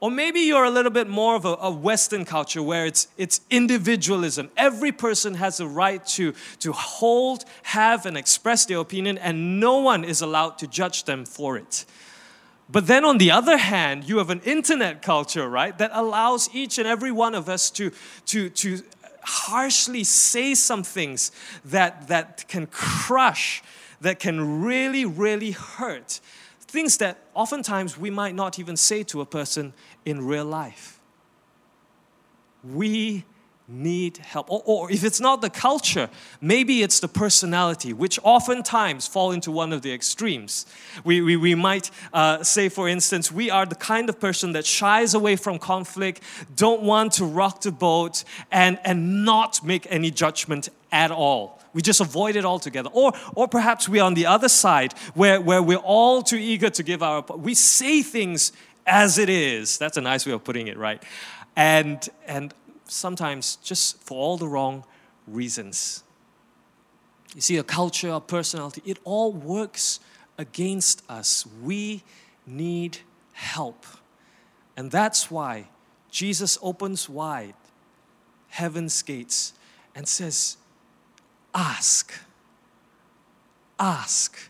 Or 0.00 0.10
maybe 0.10 0.40
you're 0.40 0.64
a 0.64 0.70
little 0.70 0.90
bit 0.90 1.08
more 1.08 1.36
of 1.36 1.44
a, 1.44 1.56
a, 1.60 1.70
Western 1.70 2.24
culture 2.24 2.62
where 2.62 2.86
it's, 2.86 3.08
it's 3.18 3.42
individualism. 3.50 4.50
Every 4.56 4.92
person 4.92 5.34
has 5.34 5.60
a 5.60 5.66
right 5.66 6.04
to, 6.06 6.32
to 6.60 6.72
hold, 6.72 7.44
have, 7.64 8.06
and 8.06 8.16
express 8.16 8.64
their 8.64 8.78
opinion, 8.78 9.18
and 9.18 9.60
no 9.60 9.76
one 9.78 10.02
is 10.04 10.22
allowed 10.22 10.56
to 10.58 10.66
judge 10.66 11.04
them 11.04 11.26
for 11.26 11.58
it. 11.58 11.84
But 12.72 12.86
then 12.86 13.04
on 13.04 13.18
the 13.18 13.30
other 13.30 13.58
hand, 13.58 14.08
you 14.08 14.18
have 14.18 14.30
an 14.30 14.40
internet 14.40 15.02
culture, 15.02 15.48
right, 15.48 15.76
that 15.76 15.90
allows 15.92 16.48
each 16.54 16.78
and 16.78 16.88
every 16.88 17.12
one 17.12 17.34
of 17.34 17.50
us 17.50 17.68
to, 17.72 17.90
to, 18.26 18.48
to 18.48 18.82
harshly 19.22 20.04
say 20.04 20.54
some 20.54 20.82
things 20.82 21.30
that, 21.64 22.08
that 22.08 22.46
can 22.48 22.66
crush, 22.68 23.62
that 24.00 24.18
can 24.18 24.62
really, 24.62 25.04
really 25.04 25.50
hurt. 25.50 26.20
Things 26.60 26.98
that 26.98 27.18
oftentimes 27.34 27.98
we 27.98 28.10
might 28.10 28.36
not 28.36 28.60
even 28.60 28.76
say 28.76 29.02
to 29.02 29.20
a 29.20 29.26
person 29.26 29.72
in 30.04 30.24
real 30.24 30.44
life. 30.44 31.00
We 32.64 33.24
need 33.70 34.18
help. 34.18 34.50
Or, 34.50 34.62
or, 34.64 34.90
if 34.90 35.04
it's 35.04 35.20
not 35.20 35.40
the 35.40 35.50
culture, 35.50 36.10
maybe 36.40 36.82
it's 36.82 37.00
the 37.00 37.08
personality, 37.08 37.92
which 37.92 38.18
oftentimes 38.22 39.06
fall 39.06 39.32
into 39.32 39.50
one 39.50 39.72
of 39.72 39.82
the 39.82 39.92
extremes. 39.92 40.66
We, 41.04 41.20
we, 41.20 41.36
we 41.36 41.54
might 41.54 41.90
uh, 42.12 42.42
say, 42.42 42.68
for 42.68 42.88
instance, 42.88 43.30
we 43.30 43.50
are 43.50 43.66
the 43.66 43.76
kind 43.76 44.08
of 44.08 44.18
person 44.18 44.52
that 44.52 44.66
shies 44.66 45.14
away 45.14 45.36
from 45.36 45.58
conflict, 45.58 46.22
don't 46.54 46.82
want 46.82 47.12
to 47.14 47.24
rock 47.24 47.62
the 47.62 47.72
boat, 47.72 48.24
and, 48.50 48.78
and 48.84 49.24
not 49.24 49.64
make 49.64 49.86
any 49.90 50.10
judgment 50.10 50.68
at 50.90 51.10
all. 51.10 51.60
We 51.72 51.82
just 51.82 52.00
avoid 52.00 52.34
it 52.34 52.44
altogether. 52.44 52.90
Or, 52.92 53.12
or 53.36 53.46
perhaps 53.46 53.88
we're 53.88 54.02
on 54.02 54.14
the 54.14 54.26
other 54.26 54.48
side 54.48 54.92
where, 55.14 55.40
where 55.40 55.62
we're 55.62 55.76
all 55.76 56.20
too 56.20 56.36
eager 56.36 56.68
to 56.68 56.82
give 56.82 57.00
our, 57.00 57.22
we 57.22 57.54
say 57.54 58.02
things 58.02 58.50
as 58.90 59.16
it 59.18 59.30
is. 59.30 59.78
That's 59.78 59.96
a 59.96 60.00
nice 60.00 60.26
way 60.26 60.32
of 60.32 60.44
putting 60.44 60.66
it, 60.66 60.76
right? 60.76 61.02
And, 61.56 62.06
and 62.26 62.52
sometimes 62.84 63.56
just 63.56 64.02
for 64.02 64.18
all 64.18 64.36
the 64.36 64.48
wrong 64.48 64.84
reasons. 65.26 66.02
You 67.34 67.40
see, 67.40 67.56
a 67.56 67.62
culture, 67.62 68.10
a 68.10 68.20
personality, 68.20 68.82
it 68.84 68.98
all 69.04 69.32
works 69.32 70.00
against 70.36 71.02
us. 71.08 71.46
We 71.62 72.02
need 72.46 72.98
help. 73.32 73.86
And 74.76 74.90
that's 74.90 75.30
why 75.30 75.68
Jesus 76.10 76.58
opens 76.60 77.08
wide 77.08 77.54
heaven's 78.48 79.00
gates 79.02 79.52
and 79.94 80.08
says, 80.08 80.56
Ask. 81.54 82.12
Ask. 83.78 84.49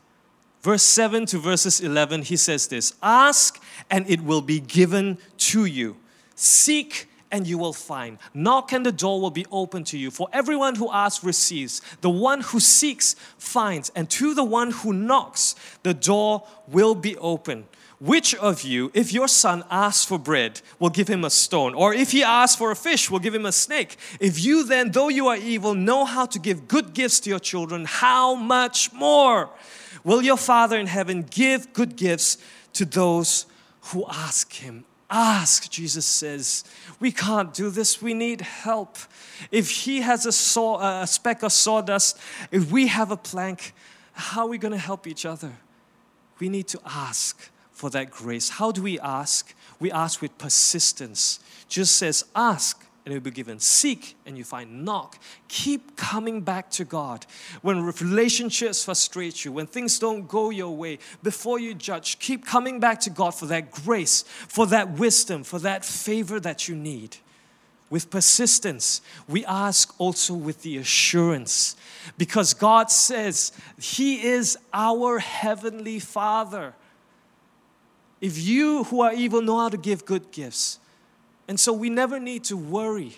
Verse 0.62 0.82
7 0.82 1.26
to 1.26 1.38
verses 1.38 1.80
11, 1.80 2.22
he 2.22 2.36
says 2.36 2.68
this 2.68 2.94
Ask 3.02 3.62
and 3.90 4.08
it 4.08 4.20
will 4.20 4.42
be 4.42 4.60
given 4.60 5.18
to 5.38 5.64
you. 5.64 5.96
Seek 6.34 7.08
and 7.30 7.46
you 7.46 7.58
will 7.58 7.72
find. 7.72 8.18
Knock 8.34 8.72
and 8.72 8.84
the 8.84 8.92
door 8.92 9.20
will 9.20 9.30
be 9.30 9.46
open 9.50 9.84
to 9.84 9.98
you. 9.98 10.10
For 10.10 10.28
everyone 10.32 10.74
who 10.74 10.90
asks 10.92 11.24
receives. 11.24 11.80
The 12.00 12.10
one 12.10 12.40
who 12.40 12.60
seeks 12.60 13.14
finds. 13.38 13.90
And 13.94 14.10
to 14.10 14.34
the 14.34 14.44
one 14.44 14.72
who 14.72 14.92
knocks, 14.92 15.54
the 15.82 15.94
door 15.94 16.46
will 16.68 16.94
be 16.94 17.16
open. 17.18 17.66
Which 18.00 18.34
of 18.36 18.62
you, 18.62 18.90
if 18.94 19.12
your 19.12 19.28
son 19.28 19.62
asks 19.70 20.06
for 20.06 20.18
bread, 20.18 20.62
will 20.78 20.88
give 20.88 21.06
him 21.06 21.22
a 21.22 21.28
stone? 21.28 21.74
Or 21.74 21.92
if 21.92 22.12
he 22.12 22.24
asks 22.24 22.56
for 22.56 22.70
a 22.70 22.76
fish, 22.76 23.10
will 23.10 23.18
give 23.18 23.34
him 23.34 23.44
a 23.44 23.52
snake? 23.52 23.98
If 24.18 24.42
you 24.42 24.64
then, 24.64 24.90
though 24.90 25.10
you 25.10 25.28
are 25.28 25.36
evil, 25.36 25.74
know 25.74 26.06
how 26.06 26.24
to 26.24 26.38
give 26.38 26.66
good 26.66 26.94
gifts 26.94 27.20
to 27.20 27.30
your 27.30 27.38
children, 27.38 27.84
how 27.84 28.34
much 28.34 28.90
more 28.94 29.50
will 30.02 30.22
your 30.22 30.38
Father 30.38 30.78
in 30.78 30.86
heaven 30.86 31.26
give 31.28 31.74
good 31.74 31.94
gifts 31.94 32.38
to 32.72 32.86
those 32.86 33.44
who 33.82 34.06
ask 34.08 34.50
him? 34.54 34.86
Ask, 35.10 35.68
Jesus 35.70 36.06
says. 36.06 36.64
We 37.00 37.12
can't 37.12 37.52
do 37.52 37.68
this. 37.68 38.00
We 38.00 38.14
need 38.14 38.40
help. 38.40 38.96
If 39.50 39.68
he 39.68 40.00
has 40.00 40.24
a, 40.24 40.32
saw, 40.32 41.02
a 41.02 41.06
speck 41.06 41.42
of 41.42 41.52
sawdust, 41.52 42.16
if 42.50 42.72
we 42.72 42.86
have 42.86 43.10
a 43.10 43.16
plank, 43.18 43.74
how 44.12 44.46
are 44.46 44.48
we 44.48 44.56
going 44.56 44.72
to 44.72 44.78
help 44.78 45.06
each 45.06 45.26
other? 45.26 45.52
We 46.38 46.48
need 46.48 46.68
to 46.68 46.80
ask 46.86 47.50
for 47.80 47.88
that 47.88 48.10
grace. 48.10 48.50
How 48.50 48.70
do 48.70 48.82
we 48.82 49.00
ask? 49.00 49.54
We 49.78 49.90
ask 49.90 50.20
with 50.20 50.36
persistence. 50.36 51.40
Just 51.66 51.96
says, 51.96 52.26
ask 52.36 52.86
and 53.06 53.14
it 53.14 53.16
will 53.16 53.22
be 53.22 53.30
given. 53.30 53.58
Seek 53.58 54.16
and 54.26 54.36
you 54.36 54.44
find. 54.44 54.84
Knock. 54.84 55.18
Keep 55.48 55.96
coming 55.96 56.42
back 56.42 56.70
to 56.72 56.84
God. 56.84 57.24
When 57.62 57.82
relationships 57.82 58.84
frustrate 58.84 59.46
you, 59.46 59.52
when 59.52 59.66
things 59.66 59.98
don't 59.98 60.28
go 60.28 60.50
your 60.50 60.76
way, 60.76 60.98
before 61.22 61.58
you 61.58 61.72
judge, 61.72 62.18
keep 62.18 62.44
coming 62.44 62.80
back 62.80 63.00
to 63.00 63.10
God 63.10 63.30
for 63.30 63.46
that 63.46 63.70
grace, 63.70 64.24
for 64.26 64.66
that 64.66 64.98
wisdom, 64.98 65.42
for 65.42 65.58
that 65.60 65.82
favor 65.82 66.38
that 66.38 66.68
you 66.68 66.76
need. 66.76 67.16
With 67.88 68.10
persistence, 68.10 69.00
we 69.26 69.42
ask 69.46 69.98
also 69.98 70.34
with 70.34 70.60
the 70.60 70.76
assurance 70.76 71.76
because 72.18 72.52
God 72.52 72.90
says 72.90 73.52
He 73.80 74.22
is 74.22 74.58
our 74.74 75.18
Heavenly 75.18 75.98
Father. 75.98 76.74
If 78.20 78.38
you 78.38 78.84
who 78.84 79.00
are 79.00 79.12
evil 79.12 79.40
know 79.40 79.58
how 79.58 79.68
to 79.68 79.78
give 79.78 80.04
good 80.04 80.30
gifts, 80.30 80.78
and 81.48 81.58
so 81.58 81.72
we 81.72 81.90
never 81.90 82.20
need 82.20 82.44
to 82.44 82.56
worry 82.56 83.14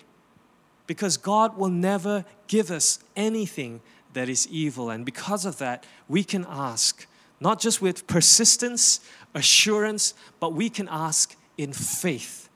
because 0.87 1.17
God 1.17 1.57
will 1.57 1.69
never 1.69 2.25
give 2.47 2.71
us 2.71 2.99
anything 3.15 3.81
that 4.13 4.29
is 4.29 4.47
evil. 4.47 4.89
And 4.89 5.05
because 5.05 5.45
of 5.45 5.57
that, 5.57 5.85
we 6.07 6.23
can 6.23 6.45
ask, 6.49 7.05
not 7.39 7.59
just 7.59 7.81
with 7.81 8.07
persistence, 8.07 8.99
assurance, 9.33 10.13
but 10.39 10.53
we 10.53 10.69
can 10.69 10.87
ask 10.89 11.35
in 11.57 11.73
faith, 11.73 12.49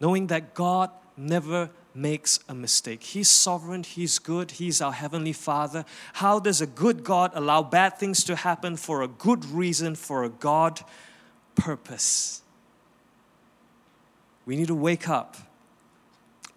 knowing 0.00 0.26
that 0.28 0.54
God 0.54 0.90
never 1.16 1.70
makes 1.94 2.40
a 2.48 2.54
mistake. 2.54 3.02
He's 3.02 3.28
sovereign, 3.28 3.82
He's 3.82 4.18
good, 4.18 4.52
He's 4.52 4.80
our 4.80 4.92
Heavenly 4.92 5.32
Father. 5.32 5.84
How 6.14 6.38
does 6.38 6.60
a 6.60 6.66
good 6.66 7.04
God 7.04 7.30
allow 7.34 7.62
bad 7.62 7.98
things 7.98 8.22
to 8.24 8.36
happen 8.36 8.76
for 8.76 9.02
a 9.02 9.08
good 9.08 9.44
reason, 9.46 9.94
for 9.94 10.24
a 10.24 10.28
God 10.28 10.82
purpose. 11.56 12.42
We 14.44 14.56
need 14.56 14.68
to 14.68 14.74
wake 14.74 15.08
up 15.08 15.36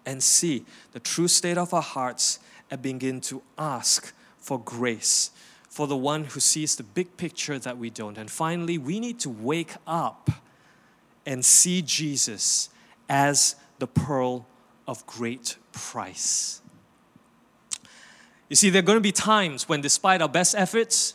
and 0.06 0.22
see 0.22 0.64
the 0.92 1.00
true 1.00 1.28
state 1.28 1.58
of 1.58 1.74
our 1.74 1.82
hearts 1.82 2.38
and 2.70 2.80
begin 2.80 3.20
to 3.22 3.42
ask 3.58 4.14
for 4.38 4.58
grace 4.58 5.30
for 5.68 5.86
the 5.86 5.96
one 5.96 6.24
who 6.24 6.40
sees 6.40 6.76
the 6.76 6.82
big 6.82 7.16
picture 7.16 7.58
that 7.58 7.78
we 7.78 7.90
don't. 7.90 8.18
And 8.18 8.30
finally, 8.30 8.76
we 8.76 8.98
need 8.98 9.20
to 9.20 9.30
wake 9.30 9.74
up 9.86 10.30
and 11.24 11.44
see 11.44 11.80
Jesus 11.80 12.70
as 13.08 13.54
the 13.78 13.86
pearl 13.86 14.46
of 14.86 15.06
great 15.06 15.56
price. 15.72 16.60
You 18.48 18.56
see, 18.56 18.68
there 18.68 18.80
are 18.80 18.84
going 18.84 18.96
to 18.96 19.00
be 19.00 19.12
times 19.12 19.68
when, 19.68 19.80
despite 19.80 20.20
our 20.20 20.28
best 20.28 20.56
efforts, 20.56 21.14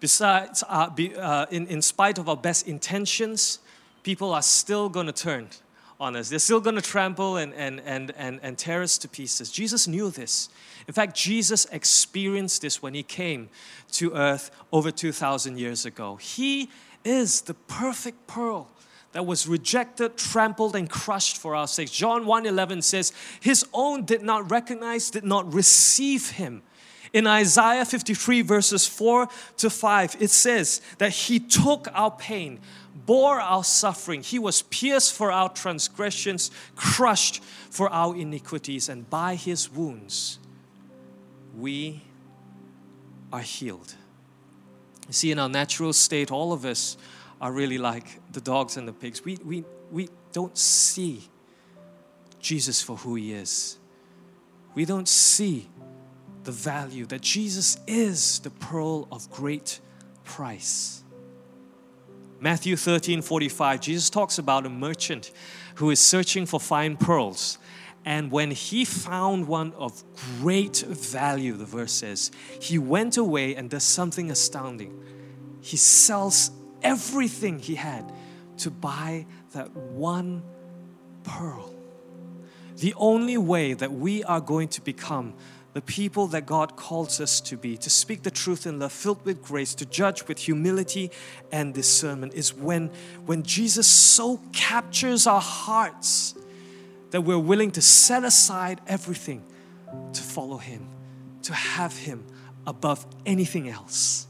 Besides, 0.00 0.64
uh, 0.68 0.90
be, 0.90 1.14
uh, 1.14 1.46
in, 1.50 1.66
in 1.66 1.82
spite 1.82 2.18
of 2.18 2.28
our 2.28 2.36
best 2.36 2.66
intentions, 2.66 3.58
people 4.02 4.32
are 4.32 4.42
still 4.42 4.88
going 4.88 5.06
to 5.06 5.12
turn 5.12 5.48
on 6.00 6.16
us. 6.16 6.30
They're 6.30 6.38
still 6.38 6.60
going 6.60 6.76
to 6.76 6.82
trample 6.82 7.36
and, 7.36 7.52
and, 7.52 7.80
and, 7.84 8.12
and, 8.16 8.40
and 8.42 8.56
tear 8.56 8.82
us 8.82 8.96
to 8.98 9.08
pieces. 9.08 9.52
Jesus 9.52 9.86
knew 9.86 10.10
this. 10.10 10.48
In 10.88 10.94
fact, 10.94 11.14
Jesus 11.14 11.66
experienced 11.66 12.62
this 12.62 12.82
when 12.82 12.94
he 12.94 13.02
came 13.02 13.50
to 13.92 14.14
earth 14.14 14.50
over 14.72 14.90
2,000 14.90 15.58
years 15.58 15.84
ago. 15.84 16.16
He 16.16 16.70
is 17.04 17.42
the 17.42 17.54
perfect 17.54 18.26
pearl 18.26 18.68
that 19.12 19.26
was 19.26 19.46
rejected, 19.46 20.16
trampled, 20.16 20.76
and 20.76 20.88
crushed 20.88 21.36
for 21.36 21.54
our 21.54 21.66
sakes. 21.66 21.90
John 21.90 22.24
1:11 22.24 22.82
says, 22.82 23.12
His 23.40 23.66
own 23.74 24.04
did 24.04 24.22
not 24.22 24.50
recognize, 24.50 25.10
did 25.10 25.24
not 25.24 25.52
receive 25.52 26.30
him. 26.30 26.62
In 27.12 27.26
Isaiah 27.26 27.84
53, 27.84 28.42
verses 28.42 28.86
4 28.86 29.28
to 29.58 29.70
5, 29.70 30.16
it 30.20 30.30
says 30.30 30.80
that 30.98 31.10
He 31.10 31.40
took 31.40 31.88
our 31.92 32.10
pain, 32.10 32.60
bore 33.06 33.40
our 33.40 33.64
suffering. 33.64 34.22
He 34.22 34.38
was 34.38 34.62
pierced 34.62 35.14
for 35.14 35.32
our 35.32 35.48
transgressions, 35.48 36.50
crushed 36.76 37.42
for 37.70 37.88
our 37.90 38.14
iniquities, 38.14 38.88
and 38.88 39.08
by 39.10 39.34
His 39.34 39.70
wounds 39.70 40.38
we 41.56 42.02
are 43.32 43.40
healed. 43.40 43.94
You 45.08 45.12
see, 45.12 45.32
in 45.32 45.38
our 45.38 45.48
natural 45.48 45.92
state, 45.92 46.30
all 46.30 46.52
of 46.52 46.64
us 46.64 46.96
are 47.40 47.52
really 47.52 47.78
like 47.78 48.20
the 48.32 48.40
dogs 48.40 48.76
and 48.76 48.86
the 48.86 48.92
pigs. 48.92 49.24
We, 49.24 49.38
we, 49.44 49.64
we 49.90 50.08
don't 50.32 50.56
see 50.56 51.28
Jesus 52.40 52.82
for 52.82 52.96
who 52.96 53.14
he 53.14 53.32
is. 53.32 53.78
We 54.74 54.84
don't 54.84 55.08
see 55.08 55.68
the 56.44 56.52
value 56.52 57.06
that 57.06 57.20
Jesus 57.20 57.78
is 57.86 58.40
the 58.40 58.50
pearl 58.50 59.06
of 59.12 59.30
great 59.30 59.80
price. 60.24 61.02
Matthew 62.40 62.76
13 62.76 63.20
45, 63.20 63.80
Jesus 63.80 64.08
talks 64.08 64.38
about 64.38 64.64
a 64.64 64.70
merchant 64.70 65.30
who 65.76 65.90
is 65.90 66.00
searching 66.00 66.46
for 66.46 66.58
fine 66.58 66.96
pearls. 66.96 67.58
And 68.04 68.30
when 68.30 68.50
he 68.50 68.86
found 68.86 69.46
one 69.46 69.74
of 69.74 70.02
great 70.40 70.78
value, 70.78 71.54
the 71.54 71.66
verse 71.66 71.92
says, 71.92 72.30
he 72.58 72.78
went 72.78 73.18
away 73.18 73.54
and 73.54 73.68
does 73.68 73.84
something 73.84 74.30
astounding. 74.30 75.04
He 75.60 75.76
sells 75.76 76.50
everything 76.82 77.58
he 77.58 77.74
had 77.74 78.10
to 78.58 78.70
buy 78.70 79.26
that 79.52 79.70
one 79.76 80.42
pearl. 81.24 81.74
The 82.76 82.94
only 82.96 83.36
way 83.36 83.74
that 83.74 83.92
we 83.92 84.24
are 84.24 84.40
going 84.40 84.68
to 84.68 84.80
become 84.80 85.34
the 85.72 85.80
people 85.80 86.26
that 86.28 86.46
God 86.46 86.76
calls 86.76 87.20
us 87.20 87.40
to 87.42 87.56
be, 87.56 87.76
to 87.76 87.90
speak 87.90 88.22
the 88.22 88.30
truth 88.30 88.66
in 88.66 88.80
love, 88.80 88.92
filled 88.92 89.24
with 89.24 89.42
grace, 89.42 89.74
to 89.76 89.86
judge 89.86 90.26
with 90.26 90.38
humility 90.38 91.10
and 91.52 91.72
discernment, 91.72 92.34
is 92.34 92.52
when, 92.52 92.90
when 93.26 93.42
Jesus 93.44 93.86
so 93.86 94.40
captures 94.52 95.26
our 95.26 95.40
hearts 95.40 96.34
that 97.10 97.20
we're 97.20 97.38
willing 97.38 97.70
to 97.72 97.80
set 97.80 98.24
aside 98.24 98.80
everything 98.86 99.44
to 100.12 100.22
follow 100.22 100.56
Him, 100.56 100.88
to 101.42 101.54
have 101.54 101.96
Him 101.96 102.24
above 102.66 103.06
anything 103.24 103.68
else. 103.68 104.26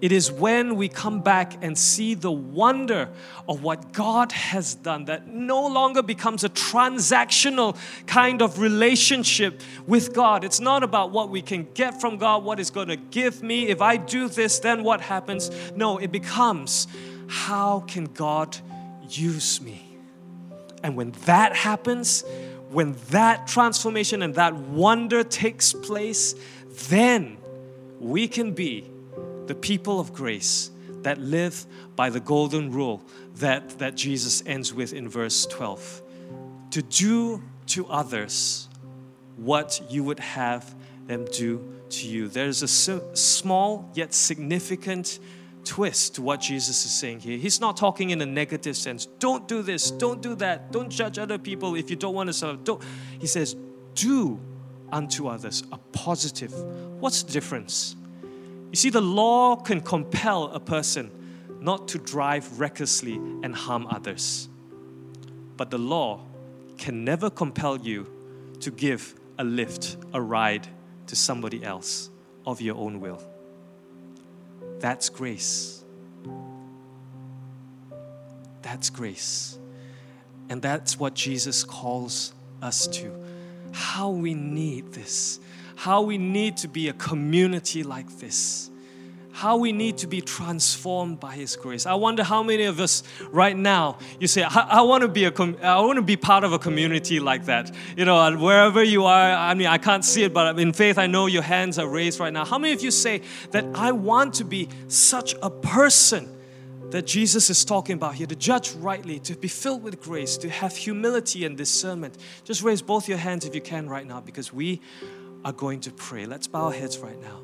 It 0.00 0.12
is 0.12 0.32
when 0.32 0.76
we 0.76 0.88
come 0.88 1.20
back 1.20 1.62
and 1.62 1.76
see 1.76 2.14
the 2.14 2.32
wonder 2.32 3.10
of 3.46 3.62
what 3.62 3.92
God 3.92 4.32
has 4.32 4.74
done 4.74 5.04
that 5.06 5.28
no 5.28 5.66
longer 5.66 6.02
becomes 6.02 6.42
a 6.42 6.48
transactional 6.48 7.76
kind 8.06 8.40
of 8.40 8.60
relationship 8.60 9.60
with 9.86 10.14
God. 10.14 10.42
It's 10.42 10.60
not 10.60 10.82
about 10.82 11.10
what 11.10 11.28
we 11.28 11.42
can 11.42 11.68
get 11.74 12.00
from 12.00 12.16
God, 12.16 12.44
what 12.44 12.58
is 12.58 12.70
going 12.70 12.88
to 12.88 12.96
give 12.96 13.42
me. 13.42 13.68
If 13.68 13.82
I 13.82 13.98
do 13.98 14.28
this, 14.28 14.58
then 14.58 14.82
what 14.82 15.02
happens? 15.02 15.50
No, 15.76 15.98
it 15.98 16.10
becomes 16.10 16.86
how 17.28 17.80
can 17.80 18.06
God 18.06 18.56
use 19.06 19.60
me? 19.60 19.86
And 20.82 20.96
when 20.96 21.10
that 21.26 21.54
happens, 21.54 22.24
when 22.70 22.96
that 23.10 23.46
transformation 23.46 24.22
and 24.22 24.34
that 24.36 24.54
wonder 24.54 25.22
takes 25.22 25.74
place, 25.74 26.34
then 26.88 27.36
we 27.98 28.26
can 28.26 28.52
be 28.52 28.86
the 29.50 29.54
people 29.56 29.98
of 29.98 30.12
grace 30.12 30.70
that 31.02 31.18
live 31.18 31.66
by 31.96 32.08
the 32.08 32.20
golden 32.20 32.70
rule 32.70 33.02
that, 33.34 33.68
that 33.80 33.96
Jesus 33.96 34.44
ends 34.46 34.72
with 34.72 34.92
in 34.92 35.08
verse 35.08 35.44
12 35.46 36.02
to 36.70 36.82
do 36.82 37.42
to 37.66 37.84
others 37.88 38.68
what 39.34 39.82
you 39.90 40.04
would 40.04 40.20
have 40.20 40.72
them 41.08 41.24
do 41.32 41.68
to 41.88 42.06
you. 42.06 42.28
There's 42.28 42.62
a 42.62 42.68
small 42.68 43.90
yet 43.94 44.14
significant 44.14 45.18
twist 45.64 46.14
to 46.14 46.22
what 46.22 46.40
Jesus 46.40 46.84
is 46.84 46.92
saying 46.92 47.18
here. 47.18 47.36
He's 47.36 47.60
not 47.60 47.76
talking 47.76 48.10
in 48.10 48.22
a 48.22 48.26
negative 48.26 48.76
sense. 48.76 49.06
Don't 49.18 49.48
do 49.48 49.62
this, 49.62 49.90
don't 49.90 50.22
do 50.22 50.36
that, 50.36 50.70
don't 50.70 50.90
judge 50.90 51.18
other 51.18 51.38
people 51.38 51.74
if 51.74 51.90
you 51.90 51.96
don't 51.96 52.14
want 52.14 52.28
to 52.28 52.32
serve. 52.32 52.62
Don't. 52.62 52.80
He 53.18 53.26
says, 53.26 53.56
do 53.96 54.38
unto 54.92 55.26
others 55.26 55.64
a 55.72 55.78
positive. 55.90 56.54
What's 57.00 57.24
the 57.24 57.32
difference? 57.32 57.96
You 58.70 58.76
see, 58.76 58.90
the 58.90 59.00
law 59.00 59.56
can 59.56 59.80
compel 59.80 60.44
a 60.44 60.60
person 60.60 61.10
not 61.60 61.88
to 61.88 61.98
drive 61.98 62.60
recklessly 62.60 63.14
and 63.14 63.54
harm 63.54 63.86
others. 63.88 64.48
But 65.56 65.70
the 65.70 65.78
law 65.78 66.24
can 66.78 67.04
never 67.04 67.28
compel 67.30 67.78
you 67.78 68.06
to 68.60 68.70
give 68.70 69.14
a 69.38 69.44
lift, 69.44 69.96
a 70.14 70.20
ride 70.20 70.68
to 71.08 71.16
somebody 71.16 71.62
else 71.64 72.10
of 72.46 72.60
your 72.60 72.76
own 72.76 73.00
will. 73.00 73.22
That's 74.78 75.08
grace. 75.08 75.84
That's 78.62 78.88
grace. 78.88 79.58
And 80.48 80.62
that's 80.62 80.98
what 80.98 81.14
Jesus 81.14 81.64
calls 81.64 82.32
us 82.62 82.86
to. 82.88 83.12
How 83.72 84.10
we 84.10 84.34
need 84.34 84.92
this 84.92 85.40
how 85.80 86.02
we 86.02 86.18
need 86.18 86.58
to 86.58 86.68
be 86.68 86.88
a 86.88 86.92
community 86.92 87.82
like 87.82 88.06
this, 88.18 88.68
how 89.32 89.56
we 89.56 89.72
need 89.72 89.96
to 89.96 90.06
be 90.06 90.20
transformed 90.20 91.18
by 91.18 91.32
His 91.32 91.56
grace. 91.56 91.86
I 91.86 91.94
wonder 91.94 92.22
how 92.22 92.42
many 92.42 92.64
of 92.64 92.80
us 92.80 93.02
right 93.30 93.56
now 93.56 93.96
you 94.18 94.26
say, 94.28 94.42
I, 94.42 94.60
I 94.60 94.82
want 94.82 95.04
to 95.04 95.08
be 95.08 95.24
a, 95.24 95.30
com- 95.30 95.56
I 95.62 95.80
want 95.80 95.96
to 95.96 96.02
be 96.02 96.18
part 96.18 96.44
of 96.44 96.52
a 96.52 96.58
community 96.58 97.18
like 97.18 97.46
that. 97.46 97.74
You 97.96 98.04
know, 98.04 98.36
wherever 98.36 98.84
you 98.84 99.06
are. 99.06 99.32
I 99.32 99.54
mean, 99.54 99.68
I 99.68 99.78
can't 99.78 100.04
see 100.04 100.22
it, 100.22 100.34
but 100.34 100.60
in 100.60 100.74
faith, 100.74 100.98
I 100.98 101.06
know 101.06 101.24
your 101.24 101.40
hands 101.40 101.78
are 101.78 101.88
raised 101.88 102.20
right 102.20 102.32
now. 102.32 102.44
How 102.44 102.58
many 102.58 102.74
of 102.74 102.82
you 102.82 102.90
say 102.90 103.22
that 103.52 103.64
I 103.74 103.92
want 103.92 104.34
to 104.34 104.44
be 104.44 104.68
such 104.88 105.34
a 105.42 105.48
person? 105.48 106.36
that 106.90 107.06
Jesus 107.06 107.50
is 107.50 107.64
talking 107.64 107.94
about 107.94 108.16
here 108.16 108.26
to 108.26 108.34
judge 108.34 108.72
rightly, 108.72 109.20
to 109.20 109.36
be 109.36 109.46
filled 109.46 109.84
with 109.84 110.00
grace, 110.00 110.36
to 110.38 110.50
have 110.50 110.76
humility 110.76 111.44
and 111.44 111.56
discernment. 111.56 112.18
Just 112.42 112.62
raise 112.62 112.82
both 112.82 113.08
your 113.08 113.18
hands 113.18 113.44
if 113.44 113.54
you 113.54 113.60
can 113.60 113.88
right 113.88 114.04
now 114.04 114.20
because 114.20 114.52
we 114.52 114.80
are 115.44 115.52
going 115.52 115.80
to 115.80 115.90
pray. 115.90 116.26
Let's 116.26 116.46
bow 116.46 116.66
our 116.66 116.72
heads 116.72 116.98
right 116.98 117.20
now. 117.20 117.40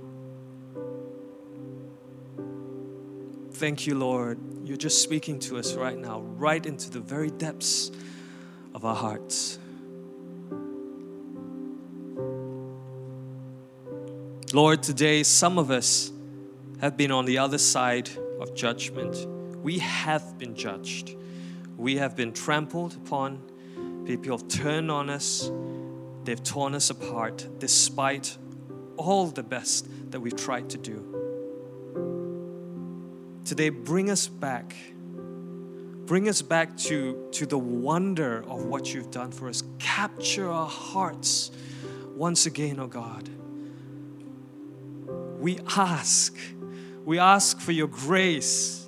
Thank 3.52 3.86
you, 3.86 3.94
Lord. 3.94 4.38
You're 4.64 4.76
just 4.76 5.02
speaking 5.02 5.38
to 5.40 5.56
us 5.56 5.74
right 5.74 5.96
now, 5.96 6.20
right 6.20 6.64
into 6.64 6.90
the 6.90 7.00
very 7.00 7.30
depths 7.30 7.90
of 8.74 8.84
our 8.84 8.94
hearts. 8.94 9.58
Lord, 14.52 14.82
today 14.82 15.22
some 15.22 15.58
of 15.58 15.70
us 15.70 16.12
have 16.80 16.96
been 16.96 17.10
on 17.10 17.24
the 17.24 17.38
other 17.38 17.58
side 17.58 18.10
of 18.40 18.54
judgment. 18.54 19.26
We 19.62 19.78
have 19.78 20.38
been 20.38 20.54
judged. 20.54 21.16
We 21.76 21.96
have 21.96 22.14
been 22.14 22.32
trampled 22.32 22.94
upon. 22.94 23.40
People 24.04 24.36
have 24.36 24.48
turned 24.48 24.90
on 24.90 25.10
us. 25.10 25.50
They've 26.26 26.42
torn 26.42 26.74
us 26.74 26.90
apart 26.90 27.46
despite 27.60 28.36
all 28.96 29.28
the 29.28 29.44
best 29.44 29.86
that 30.10 30.18
we've 30.18 30.36
tried 30.36 30.68
to 30.70 30.78
do. 30.78 31.12
Today, 33.44 33.68
bring 33.68 34.10
us 34.10 34.26
back. 34.26 34.74
Bring 36.04 36.28
us 36.28 36.42
back 36.42 36.76
to, 36.78 37.28
to 37.30 37.46
the 37.46 37.58
wonder 37.58 38.44
of 38.48 38.64
what 38.64 38.92
you've 38.92 39.12
done 39.12 39.30
for 39.30 39.48
us. 39.48 39.62
Capture 39.78 40.50
our 40.50 40.68
hearts 40.68 41.52
once 42.16 42.44
again, 42.46 42.80
oh 42.80 42.88
God. 42.88 43.28
We 45.40 45.60
ask, 45.76 46.36
we 47.04 47.20
ask 47.20 47.60
for 47.60 47.70
your 47.70 47.86
grace 47.86 48.86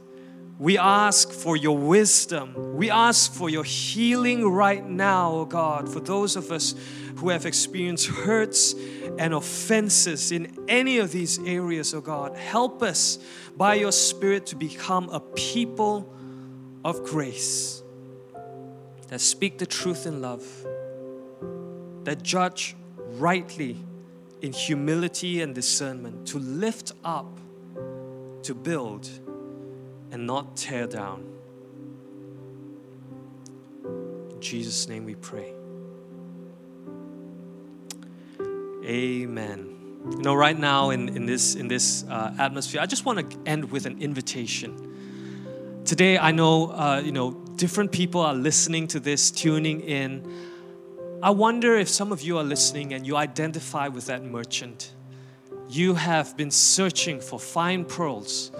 we 0.58 0.76
ask 0.76 1.30
for 1.30 1.56
your 1.56 1.78
wisdom. 1.78 2.76
We 2.76 2.90
ask 2.90 3.32
for 3.32 3.48
your 3.48 3.62
healing 3.62 4.44
right 4.44 4.84
now, 4.84 5.30
oh 5.30 5.44
God, 5.44 5.88
for 5.88 6.00
those 6.00 6.34
of 6.34 6.50
us 6.50 6.74
who 7.18 7.30
have 7.30 7.46
experienced 7.46 8.06
hurts 8.06 8.74
and 9.18 9.34
offenses 9.34 10.30
in 10.30 10.56
any 10.68 10.98
of 10.98 11.10
these 11.10 11.40
areas, 11.40 11.92
oh 11.92 12.00
God. 12.00 12.36
Help 12.36 12.82
us 12.82 13.18
by 13.56 13.74
your 13.74 13.90
Spirit 13.90 14.46
to 14.46 14.56
become 14.56 15.08
a 15.10 15.18
people 15.18 16.08
of 16.84 17.04
grace 17.04 17.82
that 19.08 19.20
speak 19.20 19.58
the 19.58 19.66
truth 19.66 20.06
in 20.06 20.22
love, 20.22 20.46
that 22.04 22.22
judge 22.22 22.76
rightly 23.14 23.76
in 24.40 24.52
humility 24.52 25.42
and 25.42 25.56
discernment, 25.56 26.28
to 26.28 26.38
lift 26.38 26.92
up, 27.04 27.38
to 28.44 28.54
build 28.54 29.08
and 30.12 30.24
not 30.24 30.56
tear 30.56 30.86
down. 30.86 31.24
In 34.30 34.40
Jesus' 34.40 34.88
name 34.88 35.04
we 35.04 35.16
pray. 35.16 35.57
Amen. 38.88 39.76
You 40.10 40.22
know, 40.22 40.34
right 40.34 40.58
now 40.58 40.90
in, 40.90 41.10
in 41.10 41.26
this, 41.26 41.56
in 41.56 41.68
this 41.68 42.04
uh, 42.04 42.34
atmosphere, 42.38 42.80
I 42.80 42.86
just 42.86 43.04
want 43.04 43.30
to 43.30 43.38
end 43.44 43.70
with 43.70 43.84
an 43.84 44.00
invitation. 44.00 45.82
Today, 45.84 46.16
I 46.16 46.32
know, 46.32 46.70
uh, 46.70 47.02
you 47.04 47.12
know, 47.12 47.32
different 47.56 47.92
people 47.92 48.22
are 48.22 48.32
listening 48.32 48.86
to 48.88 49.00
this, 49.00 49.30
tuning 49.30 49.82
in. 49.82 50.26
I 51.22 51.30
wonder 51.30 51.76
if 51.76 51.88
some 51.88 52.12
of 52.12 52.22
you 52.22 52.38
are 52.38 52.44
listening 52.44 52.94
and 52.94 53.06
you 53.06 53.16
identify 53.16 53.88
with 53.88 54.06
that 54.06 54.24
merchant. 54.24 54.94
You 55.68 55.92
have 55.92 56.34
been 56.38 56.50
searching 56.50 57.20
for 57.20 57.38
fine 57.38 57.84
pearls, 57.84 58.52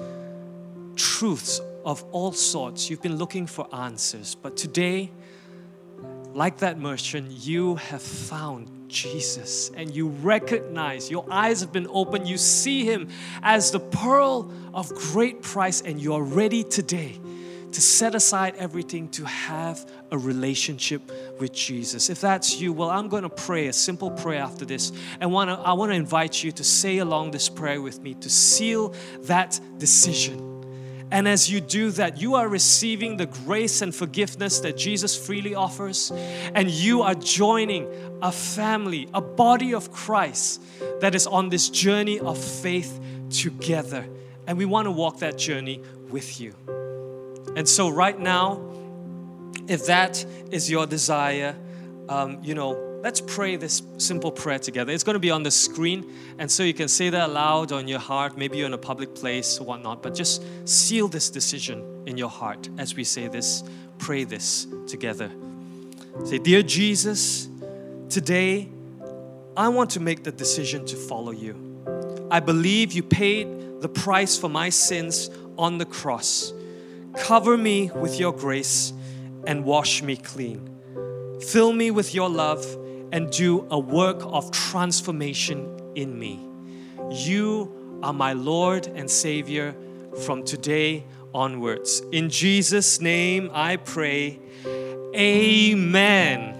truths 0.95 1.63
of 1.87 2.05
all 2.13 2.33
sorts. 2.33 2.91
You've 2.91 3.01
been 3.01 3.17
looking 3.17 3.47
for 3.47 3.67
answers. 3.75 4.35
But 4.35 4.59
today, 4.59 5.11
like 6.35 6.59
that 6.59 6.79
merchant, 6.79 7.31
you 7.31 7.77
have 7.77 8.03
found 8.03 8.78
Jesus 8.89 9.71
and 9.77 9.95
you 9.95 10.09
recognize, 10.09 11.11
your 11.11 11.27
eyes 11.31 11.61
have 11.61 11.73
been 11.73 11.89
opened, 11.91 12.27
you 12.29 12.39
see 12.39 12.85
him 12.85 13.09
as 13.43 13.71
the 13.71 13.81
pearl 13.81 14.51
of 14.75 14.89
great 14.95 15.43
price, 15.43 15.81
and 15.81 16.01
you 16.01 16.15
are 16.15 16.23
ready 16.23 16.65
today 16.65 17.19
to 17.73 17.81
set 17.81 18.15
aside 18.15 18.55
everything 18.57 19.09
to 19.11 19.25
have 19.25 19.89
a 20.11 20.19
relationship 20.19 21.03
with 21.39 21.53
Jesus. 21.53 22.09
If 22.09 22.21
that's 22.21 22.61
you, 22.61 22.73
well, 22.73 22.91
I'm 22.91 23.09
going 23.09 23.25
to 23.25 23.29
pray 23.29 23.67
a 23.67 23.73
simple 23.73 24.11
prayer 24.11 24.43
after 24.43 24.65
this. 24.65 24.91
And 25.21 25.33
wanna, 25.33 25.61
I 25.63 25.75
want 25.75 25.93
to 25.93 25.97
invite 25.97 26.43
you 26.43 26.51
to 26.53 26.65
say 26.65 26.99
along 26.99 27.33
this 27.33 27.49
prayer 27.49 27.83
with 27.83 28.01
me 28.01 28.15
to 28.15 28.31
seal 28.31 28.95
that 29.23 29.61
decision. 29.79 30.58
And 31.11 31.27
as 31.27 31.51
you 31.51 31.61
do 31.61 31.91
that, 31.93 32.21
you 32.21 32.35
are 32.35 32.49
receiving 32.49 33.17
the 33.17 33.27
grace 33.27 33.81
and 33.81 33.95
forgiveness 33.95 34.61
that 34.61 34.77
Jesus 34.77 35.17
freely 35.17 35.55
offers, 35.55 36.11
and 36.55 36.71
you 36.71 37.03
are 37.03 37.15
joining 37.15 37.89
a 38.21 38.31
family, 38.31 39.09
a 39.15 39.21
body 39.21 39.75
of 39.75 39.91
Christ 39.91 40.63
that 41.01 41.15
is 41.15 41.27
on 41.27 41.49
this 41.49 41.71
journey 41.71 42.21
of 42.21 42.37
faith 42.37 43.01
together. 43.31 44.07
And 44.47 44.59
we 44.59 44.65
want 44.65 44.87
to 44.87 44.91
walk 44.91 45.21
that 45.21 45.39
journey 45.39 45.83
with 46.11 46.41
you. 46.41 46.55
And 47.57 47.69
so, 47.69 47.89
right 47.89 48.19
now, 48.19 48.61
if 49.67 49.87
that 49.87 50.25
is 50.51 50.71
your 50.71 50.87
desire, 50.87 51.57
um, 52.09 52.39
you 52.43 52.55
know, 52.55 52.88
let's 53.01 53.21
pray 53.21 53.57
this 53.57 53.83
simple 53.99 54.33
prayer 54.33 54.59
together. 54.59 54.93
It's 54.93 55.05
going 55.05 55.15
to 55.15 55.21
be 55.21 55.31
on 55.31 55.43
the 55.43 55.51
screen, 55.51 56.13
and 56.39 56.51
so 56.51 56.63
you 56.63 56.75
can 56.75 56.89
say 56.89 57.11
that 57.11 57.29
aloud 57.29 57.73
on 57.73 57.89
your 57.89 58.01
heart. 58.01 58.37
Maybe 58.37 58.59
you're 58.59 58.67
in 58.67 58.75
a 58.75 58.79
public 58.79 59.15
place 59.15 59.59
or 59.59 59.65
whatnot, 59.65 60.03
but 60.03 60.15
just 60.15 60.43
seal 60.69 61.09
this 61.09 61.31
decision 61.31 62.03
in 62.07 62.17
your 62.17 62.29
heart 62.29 62.69
as 62.79 62.95
we 62.95 63.05
say 63.05 63.29
this, 63.29 63.63
pray 63.99 64.25
this 64.25 64.67
together. 64.87 65.31
Say, 66.25 66.39
Dear 66.39 66.63
Jesus, 66.63 67.49
today 68.09 68.69
I 69.57 69.69
want 69.69 69.91
to 69.91 70.01
make 70.01 70.25
the 70.25 70.33
decision 70.33 70.85
to 70.87 70.97
follow 70.97 71.33
you. 71.33 72.27
I 72.31 72.41
believe 72.41 72.93
you 72.93 73.03
paid 73.03 73.81
the 73.81 73.89
price 73.89 74.37
for 74.37 74.49
my 74.49 74.69
sins 74.71 75.31
on 75.57 75.79
the 75.79 75.87
cross. 75.87 76.53
Cover 77.17 77.57
me 77.57 77.91
with 77.95 78.19
your 78.19 78.33
grace 78.33 78.93
and 79.47 79.65
wash 79.65 80.03
me 80.03 80.17
clean. 80.17 80.69
Fill 81.41 81.73
me 81.73 81.91
with 81.91 82.15
your 82.15 82.29
love 82.29 82.67
and 83.13 83.31
do 83.31 83.67
a 83.71 83.79
work 83.79 84.21
of 84.23 84.51
transformation 84.51 85.81
in 85.95 86.19
me. 86.19 86.45
You 87.11 88.01
are 88.03 88.13
my 88.13 88.33
Lord 88.33 88.87
and 88.87 89.11
Savior 89.11 89.75
from 90.25 90.45
today 90.45 91.05
onwards. 91.35 92.03
In 92.13 92.31
Jesus' 92.31 93.01
name 93.01 93.51
I 93.53 93.77
pray. 93.77 94.41
Amen. 95.15 96.58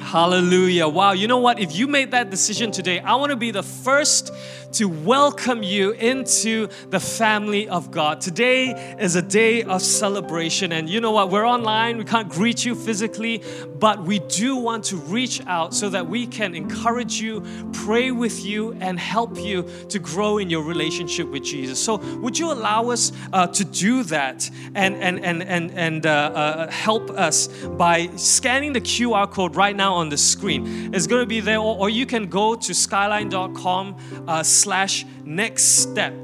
Hallelujah. 0.00 0.88
Wow, 0.88 1.12
you 1.12 1.28
know 1.28 1.38
what? 1.38 1.60
If 1.60 1.76
you 1.76 1.86
made 1.86 2.10
that 2.12 2.30
decision 2.30 2.72
today, 2.72 2.98
I 3.00 3.14
want 3.14 3.30
to 3.30 3.36
be 3.36 3.50
the 3.50 3.62
first 3.62 4.32
to 4.72 4.88
welcome 4.88 5.62
you 5.62 5.90
into 5.92 6.68
the 6.90 7.00
family 7.00 7.68
of 7.68 7.90
God. 7.90 8.20
Today 8.20 8.96
is 9.00 9.16
a 9.16 9.22
day 9.22 9.62
of 9.62 9.82
celebration, 9.82 10.72
and 10.72 10.88
you 10.88 11.00
know 11.00 11.10
what? 11.10 11.30
We're 11.30 11.46
online, 11.46 11.98
we 11.98 12.04
can't 12.04 12.28
greet 12.28 12.64
you 12.64 12.74
physically, 12.74 13.42
but 13.78 14.02
we 14.02 14.20
do 14.20 14.56
want 14.56 14.84
to 14.84 14.96
reach 14.96 15.44
out 15.46 15.74
so 15.74 15.88
that 15.88 16.08
we 16.08 16.26
can 16.26 16.54
encourage 16.54 17.20
you, 17.20 17.42
pray 17.72 18.10
with 18.10 18.44
you, 18.44 18.72
and 18.80 18.98
help 18.98 19.36
you 19.38 19.64
to 19.88 19.98
grow 19.98 20.38
in 20.38 20.48
your 20.50 20.62
relationship 20.62 21.28
with 21.28 21.42
Jesus. 21.42 21.82
So, 21.82 21.96
would 22.18 22.38
you 22.38 22.52
allow 22.52 22.90
us 22.90 23.12
uh, 23.32 23.48
to 23.48 23.64
do 23.64 24.04
that 24.04 24.48
and, 24.74 24.94
and, 24.96 25.24
and, 25.24 25.42
and, 25.42 25.70
and 25.72 26.06
uh, 26.06 26.10
uh, 26.10 26.70
help 26.70 27.10
us 27.10 27.48
by 27.48 28.08
scanning 28.16 28.72
the 28.72 28.80
QR 28.80 29.28
code 29.30 29.56
right 29.56 29.74
now 29.90 29.96
on 29.96 30.08
the 30.08 30.16
screen? 30.16 30.94
It's 30.94 31.06
going 31.06 31.22
to 31.22 31.26
be 31.26 31.40
there, 31.40 31.58
or, 31.58 31.76
or 31.78 31.90
you 31.90 32.06
can 32.06 32.26
go 32.26 32.54
to 32.54 32.74
skyline.com 32.74 33.96
uh, 34.28 34.42
slash 34.42 35.04
next 35.24 35.64
step. 35.64 36.14